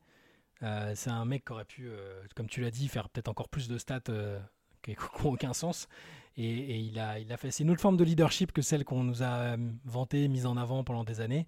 [0.63, 3.49] Euh, c'est un mec qui aurait pu, euh, comme tu l'as dit, faire peut-être encore
[3.49, 4.39] plus de stats euh,
[4.83, 4.97] qui n'ont
[5.31, 5.87] aucun sens.
[6.37, 7.51] Et, et il, a, il a fait.
[7.51, 10.55] C'est une autre forme de leadership que celle qu'on nous a euh, vantée, mise en
[10.57, 11.45] avant pendant des années.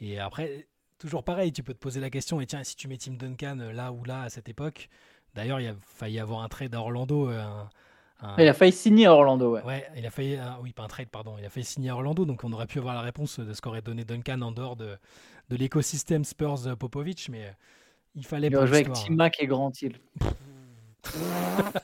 [0.00, 0.68] Et après,
[0.98, 3.58] toujours pareil, tu peux te poser la question, et tiens, si tu mets Tim Duncan
[3.60, 4.88] euh, là ou là à cette époque,
[5.34, 7.30] d'ailleurs, il a failli avoir un trade à Orlando.
[7.30, 7.68] euh, un-
[8.20, 9.62] un- Il a failli signer à Orlando, ouais.
[9.64, 12.24] Ouais, il a failli, oui, pas un trade, pardon, il a failli signer à Orlando,
[12.24, 14.96] donc on aurait pu avoir la réponse de ce qu'aurait donné Duncan en dehors de,
[15.48, 17.52] de l'écosystème Spurs Popovich, mais
[18.14, 18.92] il fallait Il joué avec.
[18.92, 19.98] Tim Mack et Grant Hill.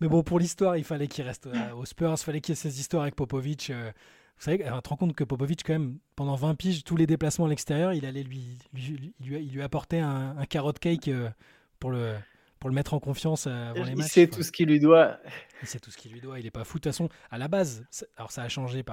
[0.00, 2.58] Mais bon, pour l'histoire, il fallait qu'il reste euh, aux Spurs, il fallait qu'il y
[2.58, 3.70] ait ces histoires avec Popovich.
[3.70, 3.90] euh,
[4.38, 7.06] vous savez, tu te rends compte que Popovich, quand même, pendant 20 piges, tous les
[7.06, 10.72] déplacements à l'extérieur, il allait lui, lui, lui, lui- il lui apportait un, un carrot
[10.72, 11.30] cake euh,
[11.78, 12.14] pour le,
[12.58, 14.10] pour le mettre en confiance avant les Il matchs.
[14.10, 15.18] sait Enfin, tout ce qu'il lui doit.
[15.62, 16.78] il sait tout ce qu'il lui doit, il est pas fou.
[16.78, 17.84] De toute façon, à la base,
[18.16, 18.84] alors ça a changé,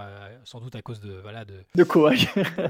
[0.46, 2.28] sans doute à cause de, voilà, de, De Kawhi.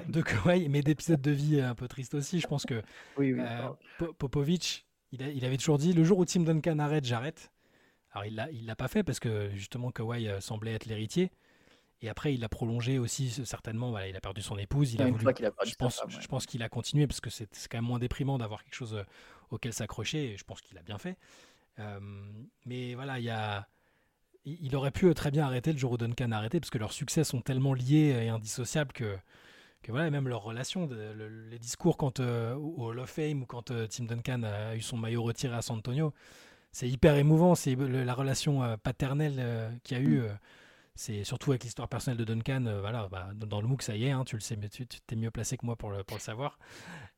[0.07, 2.39] de Kawhi, mais d'épisodes de vie un peu tristes aussi.
[2.39, 2.81] Je pense que
[3.17, 3.39] oui, oui.
[3.41, 3.69] euh,
[4.17, 7.51] Popovic, il, a- il avait toujours dit le jour où Tim Duncan arrête, j'arrête.
[8.11, 11.31] Alors il l'a, il l'a pas fait parce que justement Kawhi euh, semblait être l'héritier.
[12.01, 13.89] Et après, il l'a prolongé aussi, certainement.
[13.89, 14.93] Voilà, il a perdu son épouse.
[14.93, 16.21] Il a voulu, qu'il a je pense, femme, ouais.
[16.21, 18.75] je pense qu'il a continué parce que c'est, c'est quand même moins déprimant d'avoir quelque
[18.75, 19.03] chose euh,
[19.51, 20.33] auquel s'accrocher.
[20.33, 21.17] Et je pense qu'il a bien fait.
[21.79, 21.99] Euh,
[22.65, 23.69] mais voilà, il y a,
[24.43, 26.91] il aurait pu très bien arrêter le jour où Duncan a arrêté parce que leurs
[26.91, 29.17] succès sont tellement liés et indissociables que,
[29.83, 33.43] que voilà, même leur relation, de- le- les discours quand, euh, au Hall of Fame
[33.43, 36.13] ou quand euh, Tim Duncan a eu son maillot retiré à San Antonio,
[36.71, 37.55] c'est hyper émouvant.
[37.55, 40.23] C'est la relation euh, paternelle qu'il y a eu.
[40.95, 42.63] C'est surtout avec l'histoire personnelle de Duncan.
[42.81, 45.15] voilà, bah, dans le MOOC, ça y est, hein, tu le sais, mais tu t'es
[45.17, 46.59] mieux placé que moi pour le, pour le savoir.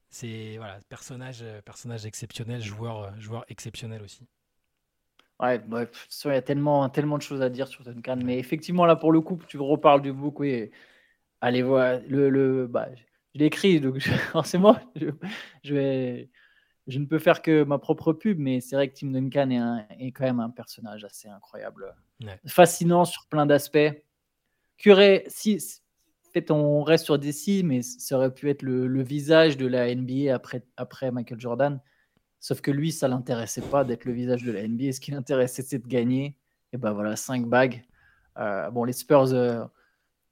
[0.09, 4.27] C'est voilà, personnage, personnage exceptionnel, joueur, joueur exceptionnel aussi.
[5.39, 8.17] Ouais, il y a tellement, tellement de choses à dire sur Duncan.
[8.23, 10.71] Mais effectivement, là, pour le coup, tu reparles du book, oui.
[11.41, 11.99] Allez voir.
[12.07, 12.89] Le, le, bah,
[13.33, 15.07] je l'ai écrit, donc je- forcément, je,
[15.63, 16.29] je vais,
[16.87, 19.57] je ne peux faire que ma propre pub, mais c'est vrai que Tim Duncan est,
[19.57, 21.93] un- est quand même un personnage assez incroyable.
[22.23, 22.39] Ouais.
[22.47, 23.77] Fascinant sur plein d'aspects.
[24.87, 25.59] Aurait, si,
[26.33, 29.93] fait, on reste sur DC, mais ça aurait pu être le, le visage de la
[29.93, 31.81] NBA après, après Michael Jordan.
[32.39, 34.91] Sauf que lui, ça l'intéressait pas d'être le visage de la NBA.
[34.91, 36.37] Ce qui l'intéressait, c'est de gagner.
[36.73, 37.83] Et ben voilà, cinq bagues.
[38.37, 39.65] Euh, bon, les Spurs euh,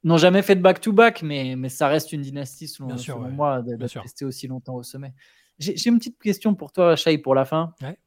[0.04, 3.26] n'ont jamais fait de back-to-back, mais, mais ça reste une dynastie, selon, Bien sûr, selon
[3.26, 3.32] ouais.
[3.32, 5.14] moi, d'être resté aussi longtemps au sommet.
[5.60, 7.74] J'ai une petite question pour toi, Shai, pour la fin.
[7.82, 7.98] Ouais.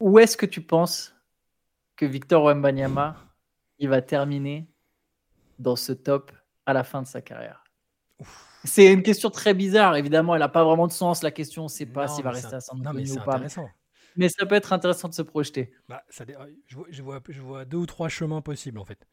[0.00, 1.14] Où est-ce que tu penses
[1.94, 3.16] que Victor Wembanyama
[3.78, 4.68] il va terminer
[5.58, 6.32] dans ce top
[6.64, 7.64] à la fin de sa carrière?
[8.64, 11.22] C'est une question très bizarre, évidemment, elle n'a pas vraiment de sens.
[11.22, 13.40] La question, on ne sait pas s'il va rester à San Antonio ou pas.
[14.16, 15.72] Mais ça peut être intéressant de se projeter.
[15.88, 16.34] Bah, ça dé-
[16.66, 19.06] je, vois, je, vois, je vois deux ou trois chemins possibles en fait.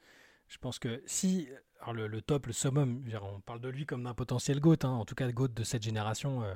[0.53, 1.49] Je pense que si
[1.81, 4.89] alors le, le top, le summum, on parle de lui comme d'un potentiel GOAT, hein,
[4.89, 6.53] en tout cas GOAT de cette génération, euh,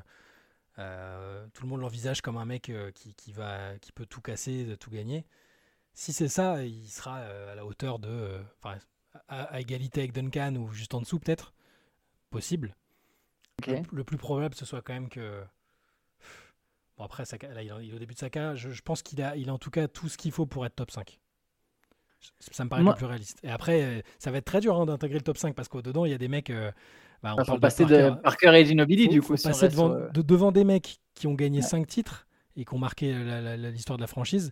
[0.78, 4.22] euh, tout le monde l'envisage comme un mec euh, qui, qui va, qui peut tout
[4.22, 5.26] casser, tout gagner.
[5.96, 8.78] Si c'est ça, il sera à la hauteur de, enfin,
[9.30, 11.54] à, à égalité avec Duncan ou juste en dessous peut-être,
[12.30, 12.76] possible.
[13.92, 15.44] Le, le plus probable, ce soit quand même que.
[16.98, 18.56] Bon, après, là, il, est- il est au début de sa carrière.
[18.56, 20.66] Je, je pense qu'il a, il a en tout cas tout ce qu'il faut pour
[20.66, 21.20] être top 5.
[22.40, 23.40] Ça me paraît Moi- le plus réaliste.
[23.44, 26.06] Et après, euh, ça va être très dur hein, d'intégrer le top 5 parce qu'au-dedans,
[26.06, 26.50] il y a des mecs.
[26.50, 26.72] euh,
[27.24, 28.12] bah, on faut parle passer Parker.
[28.12, 29.38] de Parker et Ginobili, du faut coup.
[29.38, 31.66] si passer reste devant, sur, euh, de- devant des mecs qui ont gagné Ouais.
[31.66, 33.14] 5 titres et qui ont marqué
[33.72, 34.52] l'histoire de la franchise.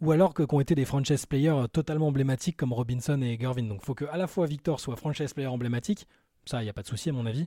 [0.00, 3.64] Ou alors que, qui ont été des franchise players totalement emblématiques comme Robinson et Gervin.
[3.64, 6.06] Donc il faut que à la fois Victor soit franchise player emblématique,
[6.46, 7.46] ça il n'y a pas de souci à mon avis,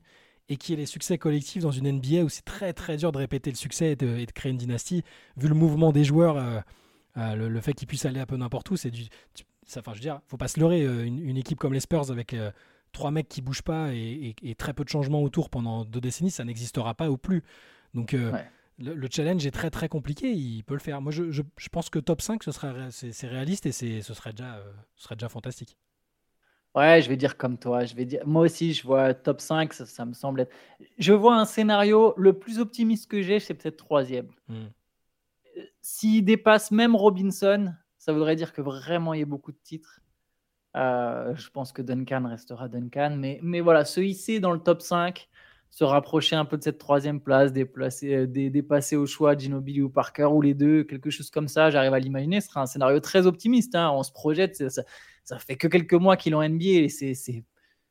[0.50, 3.12] et qu'il y ait les succès collectifs dans une NBA où c'est très très dur
[3.12, 5.04] de répéter le succès et de, et de créer une dynastie,
[5.36, 6.60] vu le mouvement des joueurs euh,
[7.18, 9.04] Euh, le, le fait qu'il puisse aller un peu n'importe où, c'est du.
[9.66, 10.82] ça- Enfin, je veux dire, faut pas se leurrer.
[10.84, 12.52] euh, Une, une équipe comme les Spurs avec euh,
[12.92, 16.02] trois mecs qui bougent pas et, et- et très peu de changements autour pendant deux
[16.02, 17.44] décennies, ça n'existera pas ou plus.
[17.94, 18.46] Donc, euh, Ouais.
[18.80, 20.32] le, le challenge est très très compliqué.
[20.34, 21.02] Il peut le faire.
[21.02, 24.02] Moi, je, je- je pense que top 5, ce serait, ré- c'est réaliste et c'est-
[24.02, 24.60] ce serait déjà,
[24.96, 25.78] ce serait déjà fantastique.
[26.76, 27.86] Ouais, je vais dire comme toi.
[27.86, 30.52] Je vais dire, moi aussi, je vois top 5, ça, ça me semble être.
[30.98, 34.28] Je vois un scénario, le plus optimiste que j'ai, c'est peut-être troisième.
[34.48, 34.66] Hmm.
[35.82, 40.00] S'il dépasse même Robinson, ça voudrait dire que vraiment il y a beaucoup de titres.
[40.76, 43.16] Euh, je pense que Duncan restera Duncan.
[43.18, 45.30] Mais, mais voilà, se hisser dans le top 5,
[45.70, 49.82] se rapprocher un peu de cette troisième place, déplacer, euh, dé- dépasser au choix Ginobili
[49.82, 52.42] ou Parker ou les deux, quelque chose comme ça, j'arrive à l'imaginer.
[52.42, 53.76] Ce sera un scénario très optimiste.
[53.76, 53.92] hein.
[53.92, 54.84] On se projette, ça,
[55.24, 57.44] ça fait que quelques mois qu'il est en NBA et c'est-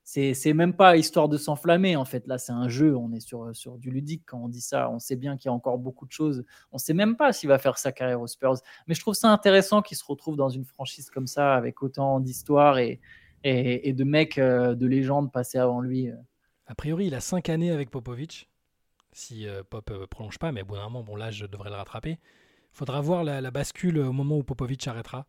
[0.05, 2.27] c'est même pas histoire de s'enflammer en fait.
[2.27, 2.97] Là, c'est un jeu.
[2.97, 4.91] On est sur, sur du ludique quand on dit ça.
[4.91, 6.45] On sait bien qu'il y a encore beaucoup de choses.
[6.73, 8.57] On sait même pas s'il va faire sa carrière aux Spurs.
[8.87, 12.21] Mais je trouve ça intéressant qu'il se retrouve dans une franchise comme ça avec autant
[12.21, 13.01] d'histoire et,
[13.45, 16.11] et, de mecs euh, de légende passés avant lui.
[16.11, 16.17] euh.
[16.67, 18.49] A priori, il a 5 années avec Popovic.
[19.13, 21.77] Si euh, Pop ne prolonge pas, mais au bout d'un moment, bon, l'âge devrait le
[21.77, 22.19] rattraper.
[22.73, 25.27] Faudra voir la, la bascule au moment où Popovic arrêtera.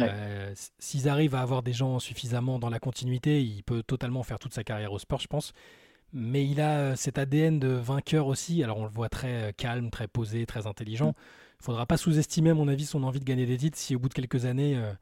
[0.00, 0.08] Ouais.
[0.10, 4.38] Euh, S'ils arrivent à avoir des gens suffisamment dans la continuité, il peut totalement faire
[4.38, 5.52] toute sa carrière au sport, je pense.
[6.12, 8.62] Mais il a euh, cet ADN de vainqueur aussi.
[8.62, 11.14] Alors on le voit très euh, calme, très posé, très intelligent.
[11.60, 13.98] Il faudra pas sous-estimer, à mon avis, son envie de gagner des titres si au
[13.98, 14.92] bout de quelques années, euh,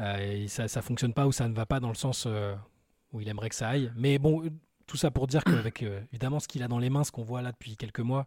[0.00, 2.26] euh, ça ne fonctionne pas ou ça ne va pas dans le sens
[3.12, 3.92] où il aimerait que ça aille.
[3.94, 4.42] Mais bon,
[4.86, 7.42] tout ça pour dire qu'avec évidemment ce qu'il a dans les mains, ce qu'on voit
[7.42, 8.26] là depuis quelques mois,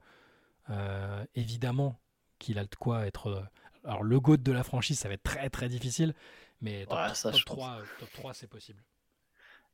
[1.35, 1.99] évidemment
[2.37, 3.43] qu'il a de quoi être.
[3.85, 6.13] Euh, alors le GOAT de la franchise, ça va être très très difficile,
[6.61, 7.57] mais top, Ouais, ça, top je pense.
[7.57, 8.81] 3, euh, top 3 c'est possible.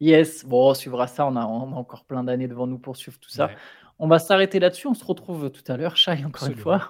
[0.01, 1.26] Yes, bon, on suivra ça.
[1.26, 3.47] On a, on a encore plein d'années devant nous pour suivre tout ça.
[3.47, 3.56] Ouais.
[3.97, 4.88] On va s'arrêter là-dessus.
[4.88, 6.89] On se retrouve tout à l'heure, Shai, encore une fois,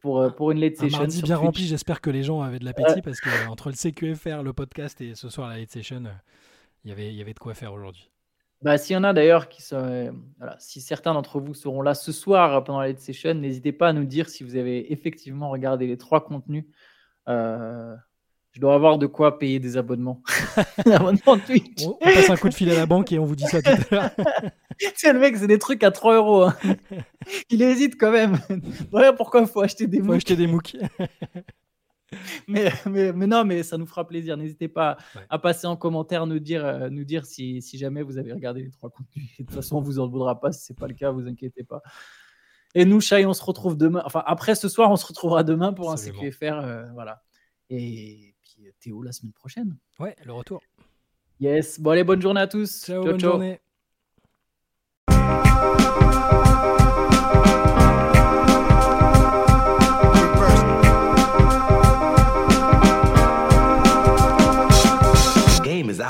[0.00, 0.98] pour, euh, pour une late Un session.
[0.98, 1.46] mardi sur bien Twitch.
[1.46, 4.52] rempli, j'espère que les gens avaient de l'appétit parce que euh, entre le CQFR, le
[4.52, 6.10] podcast et ce soir la late session, euh,
[6.84, 8.10] il y avait, il y avait de quoi faire aujourd'hui.
[8.62, 11.82] Bah, s'il y en a d'ailleurs qui sont, euh, voilà, si certains d'entre vous seront
[11.82, 14.92] là ce soir pendant la late session, n'hésitez pas à nous dire si vous avez
[14.92, 16.64] effectivement regardé les trois contenus.
[17.28, 17.94] Euh,
[18.52, 20.22] je dois avoir de quoi payer des abonnements.
[20.86, 21.84] Abonnement Twitch.
[21.86, 23.62] On, on passe un coup de fil à la banque et on vous dit ça
[23.62, 24.10] tout à l'heure.
[24.96, 26.42] C'est le mec, c'est des trucs à 3 euros.
[26.42, 26.54] hein.
[27.50, 28.38] Il hésite quand même.
[28.90, 30.16] Voilà pourquoi il faut acheter des Faut MOOC.
[30.16, 30.76] acheter des MOOC.
[32.48, 34.36] Mais, mais, mais non, mais ça nous fera plaisir.
[34.36, 35.22] N'hésitez pas Ouais.
[35.30, 38.62] à passer en commentaire, nous dire, euh, nous dire si, si jamais vous avez regardé
[38.62, 39.30] les trois contenus.
[39.38, 41.64] De toute façon, on vous en voudra pas si c'est pas le cas, vous inquiétez
[41.64, 41.82] pas.
[42.74, 44.02] Et nous, Chai, on se retrouve demain.
[44.04, 46.22] Enfin, après ce soir, on se retrouvera demain pour Absolument.
[46.22, 46.52] un CQFR.
[46.64, 47.22] euh, voilà.
[47.70, 49.76] Et puis euh, Théo la semaine prochaine.
[49.98, 50.60] Ouais, le retour.
[51.40, 51.80] Yes.
[51.80, 52.84] Bon, allez, bonne journée à tous.
[52.86, 53.60] Ciao, bonne journée.